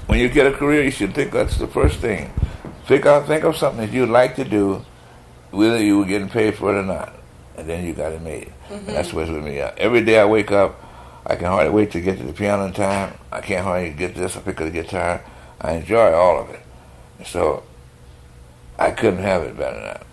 When 0.07 0.21
you 0.21 0.29
get 0.29 0.47
a 0.47 0.53
career, 0.53 0.85
you 0.85 0.91
should 0.91 1.15
think 1.15 1.33
that's 1.33 1.57
the 1.57 1.67
first 1.67 1.99
thing. 1.99 2.33
Think 2.87 3.07
of, 3.07 3.27
think 3.27 3.45
of 3.45 3.57
something 3.57 3.87
that 3.87 3.93
you'd 3.93 4.09
like 4.09 4.37
to 4.37 4.45
do, 4.45 4.85
whether 5.51 5.83
you 5.83 5.99
were 5.99 6.05
getting 6.05 6.29
paid 6.29 6.55
for 6.55 6.75
it 6.75 6.79
or 6.79 6.85
not. 6.85 7.13
And 7.57 7.69
then 7.69 7.85
you 7.85 7.95
got 7.95 8.13
it 8.13 8.21
made. 8.21 8.53
Mm-hmm. 8.69 8.75
And 8.75 8.89
that's 8.89 9.13
what's 9.13 9.31
with 9.31 9.45
me. 9.45 9.59
Every 9.59 10.05
day 10.05 10.21
I 10.21 10.25
wake 10.25 10.53
up, 10.53 10.81
I 11.29 11.35
can 11.35 11.47
hardly 11.47 11.73
wait 11.73 11.91
to 11.91 12.01
get 12.01 12.19
to 12.19 12.25
the 12.25 12.33
piano 12.33 12.67
in 12.67 12.73
time. 12.73 13.15
I 13.33 13.41
can't 13.41 13.65
hardly 13.65 13.91
get 13.91 14.15
this. 14.15 14.37
I 14.37 14.41
pick 14.41 14.61
up 14.61 14.67
the 14.67 14.71
guitar. 14.71 15.25
I 15.61 15.73
enjoy 15.73 16.13
all 16.13 16.41
of 16.41 16.51
it. 16.51 16.61
So 17.25 17.65
I 18.79 18.93
couldn't 18.93 19.25
have 19.25 19.43
it 19.43 19.57
better 19.57 19.75
than 19.75 19.85
that. 19.85 20.07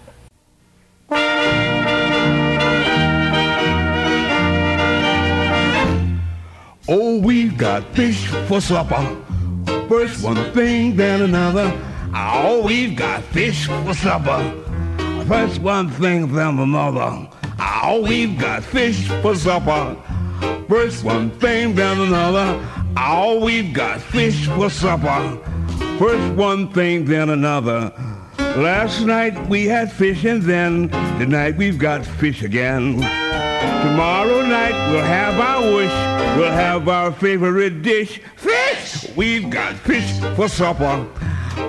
Oh, 6.89 7.19
we've 7.19 7.55
got 7.59 7.83
fish 7.93 8.25
for 8.47 8.59
supper. 8.59 9.15
First 9.87 10.23
one 10.23 10.51
thing, 10.53 10.95
then 10.95 11.21
another. 11.21 11.71
Oh, 12.15 12.63
we've 12.65 12.95
got 12.95 13.23
fish 13.25 13.67
for 13.67 13.93
supper. 13.93 14.63
First 15.27 15.61
one 15.61 15.89
thing, 15.91 16.33
then 16.33 16.57
another. 16.57 17.29
Oh, 17.59 18.01
we've 18.01 18.39
got 18.39 18.63
fish 18.63 19.07
for 19.21 19.35
supper. 19.35 19.95
First 20.67 21.03
one 21.03 21.31
thing, 21.39 21.75
then 21.75 21.99
another. 21.99 22.59
Oh, 22.97 23.43
we've 23.43 23.73
got 23.73 24.01
fish 24.01 24.47
for 24.47 24.69
supper. 24.69 25.39
First 25.99 26.35
one 26.35 26.71
thing, 26.71 27.05
then 27.05 27.29
another. 27.29 27.93
Last 28.55 29.01
night 29.01 29.49
we 29.49 29.65
had 29.65 29.91
fish 29.91 30.23
and 30.25 30.43
then 30.43 30.89
tonight 31.17 31.57
we've 31.57 31.79
got 31.79 32.05
fish 32.05 32.43
again. 32.43 32.99
Tomorrow 33.81 34.43
night 34.43 34.91
we'll 34.91 35.03
have 35.03 35.39
our 35.39 35.61
wish. 35.73 36.37
We'll 36.37 36.51
have 36.51 36.87
our 36.87 37.11
favorite 37.11 37.81
dish. 37.81 38.21
Fish! 38.35 39.09
We've 39.15 39.49
got 39.49 39.75
fish 39.75 40.19
for 40.35 40.47
supper. 40.47 41.07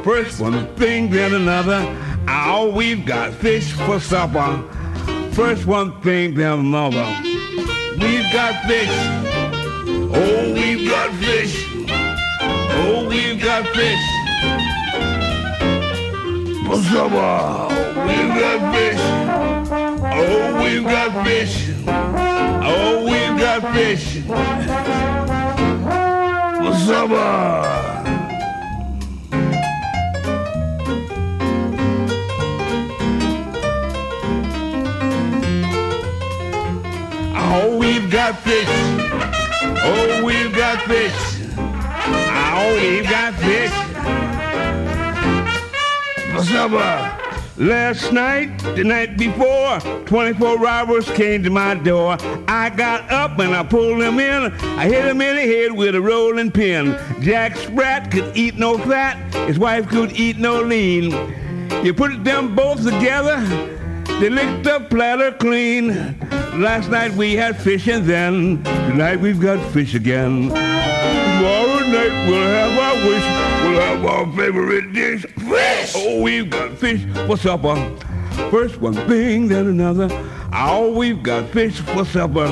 First 0.03 0.41
one 0.41 0.75
thing, 0.77 1.11
then 1.11 1.35
another. 1.35 1.83
Oh, 2.29 2.71
we've 2.75 3.05
got 3.07 3.33
fish 3.33 3.73
for 3.73 3.99
supper. 3.99 4.63
First 5.33 5.67
one 5.67 6.01
thing, 6.03 6.35
then 6.35 6.59
another. 6.61 7.34
We've 8.05 8.31
got 8.33 8.55
fish. 8.67 8.97
Oh, 10.13 10.53
we've 10.53 10.89
got 10.91 11.11
fish. 11.15 11.55
Oh, 11.89 13.07
we've 13.09 13.41
got 13.43 13.67
fish. 13.69 14.05
Pasaba, 16.67 17.69
we've 18.07 18.35
got 18.43 18.61
fish. 18.75 19.05
Oh, 20.21 20.63
we've 20.63 20.85
got 20.85 21.11
fish. 21.25 21.55
Oh, 21.89 23.05
we've 23.05 23.39
got 23.41 23.63
fish. 23.75 24.05
Pasaba. 26.61 27.94
Got 38.15 38.39
fish. 38.39 38.69
Oh, 39.83 40.23
we've 40.25 40.55
got 40.55 40.81
fish. 40.83 41.13
Ah, 41.59 42.63
oh, 42.63 42.75
we've 42.75 43.03
got 43.11 43.35
fish. 43.35 43.73
For 46.31 46.45
supper. 46.45 46.77
Uh, 46.77 47.43
last 47.57 48.13
night, 48.13 48.57
the 48.77 48.85
night 48.85 49.19
before, 49.19 49.81
24 50.07 50.59
robbers 50.59 51.11
came 51.11 51.43
to 51.43 51.51
my 51.51 51.75
door. 51.75 52.17
I 52.47 52.71
got 52.71 53.11
up 53.11 53.41
and 53.41 53.53
I 53.53 53.65
pulled 53.65 54.01
them 54.01 54.21
in. 54.21 54.53
I 54.79 54.87
hit 54.87 55.03
them 55.03 55.21
in 55.21 55.35
the 55.35 55.43
head 55.43 55.73
with 55.73 55.97
a 55.97 56.01
rolling 56.01 56.53
pin. 56.53 56.97
Jack 57.21 57.57
Sprat 57.57 58.13
could 58.13 58.37
eat 58.37 58.55
no 58.55 58.79
fat. 58.79 59.35
His 59.49 59.59
wife 59.59 59.89
could 59.89 60.13
eat 60.13 60.39
no 60.39 60.63
lean. 60.63 61.11
You 61.85 61.93
put 61.93 62.23
them 62.23 62.55
both 62.55 62.85
together, 62.85 63.41
they 64.25 64.31
licked 64.31 64.65
the 64.65 64.81
platter 64.89 65.33
clean. 65.33 65.89
Last 66.59 66.89
night 66.89 67.13
we 67.13 67.35
had 67.35 67.61
fish 67.61 67.87
and 67.89 68.07
then 68.07 68.65
tonight 68.65 69.21
we've 69.21 69.39
got 69.39 69.61
fish 69.71 69.95
again. 69.95 70.49
Tomorrow 70.49 71.81
night 71.81 72.27
we'll 72.27 72.49
have 72.59 72.79
our 72.79 72.97
wish. 73.07 73.27
We'll 73.63 73.81
have 73.83 74.05
our 74.07 74.27
favorite 74.35 74.95
dish. 74.95 75.27
Fish! 75.27 75.93
Oh, 75.95 76.23
we've 76.23 76.49
got 76.49 76.71
fish 76.79 77.05
for 77.27 77.37
supper. 77.37 77.77
First 78.51 78.81
one 78.81 78.95
thing, 78.95 79.49
then 79.49 79.67
another. 79.67 80.09
Oh, 80.55 80.91
we've 80.97 81.23
got 81.23 81.51
fish 81.51 81.81
for 81.81 82.07
supper. 82.07 82.49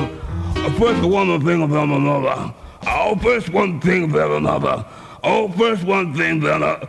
First 0.77 1.01
one 1.01 1.39
thing, 1.43 1.69
then 1.69 1.89
another. 1.89 2.53
Oh, 2.85 3.15
first 3.15 3.49
one 3.49 3.81
thing, 3.81 4.11
then 4.11 4.31
another. 4.31 4.85
Oh, 5.23 5.51
first 5.53 5.83
one 5.85 6.13
thing, 6.13 6.39
then 6.39 6.57
another. 6.57 6.87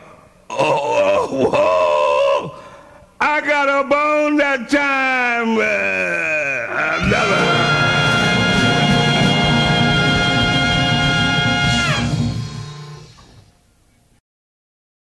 Oh, 0.50 1.28
whoa! 1.30 2.13
I 3.26 3.40
got 3.40 3.70
a 3.70 3.88
bone 3.88 4.36
that 4.36 4.68
time. 4.68 5.56
Uh. 5.56 7.63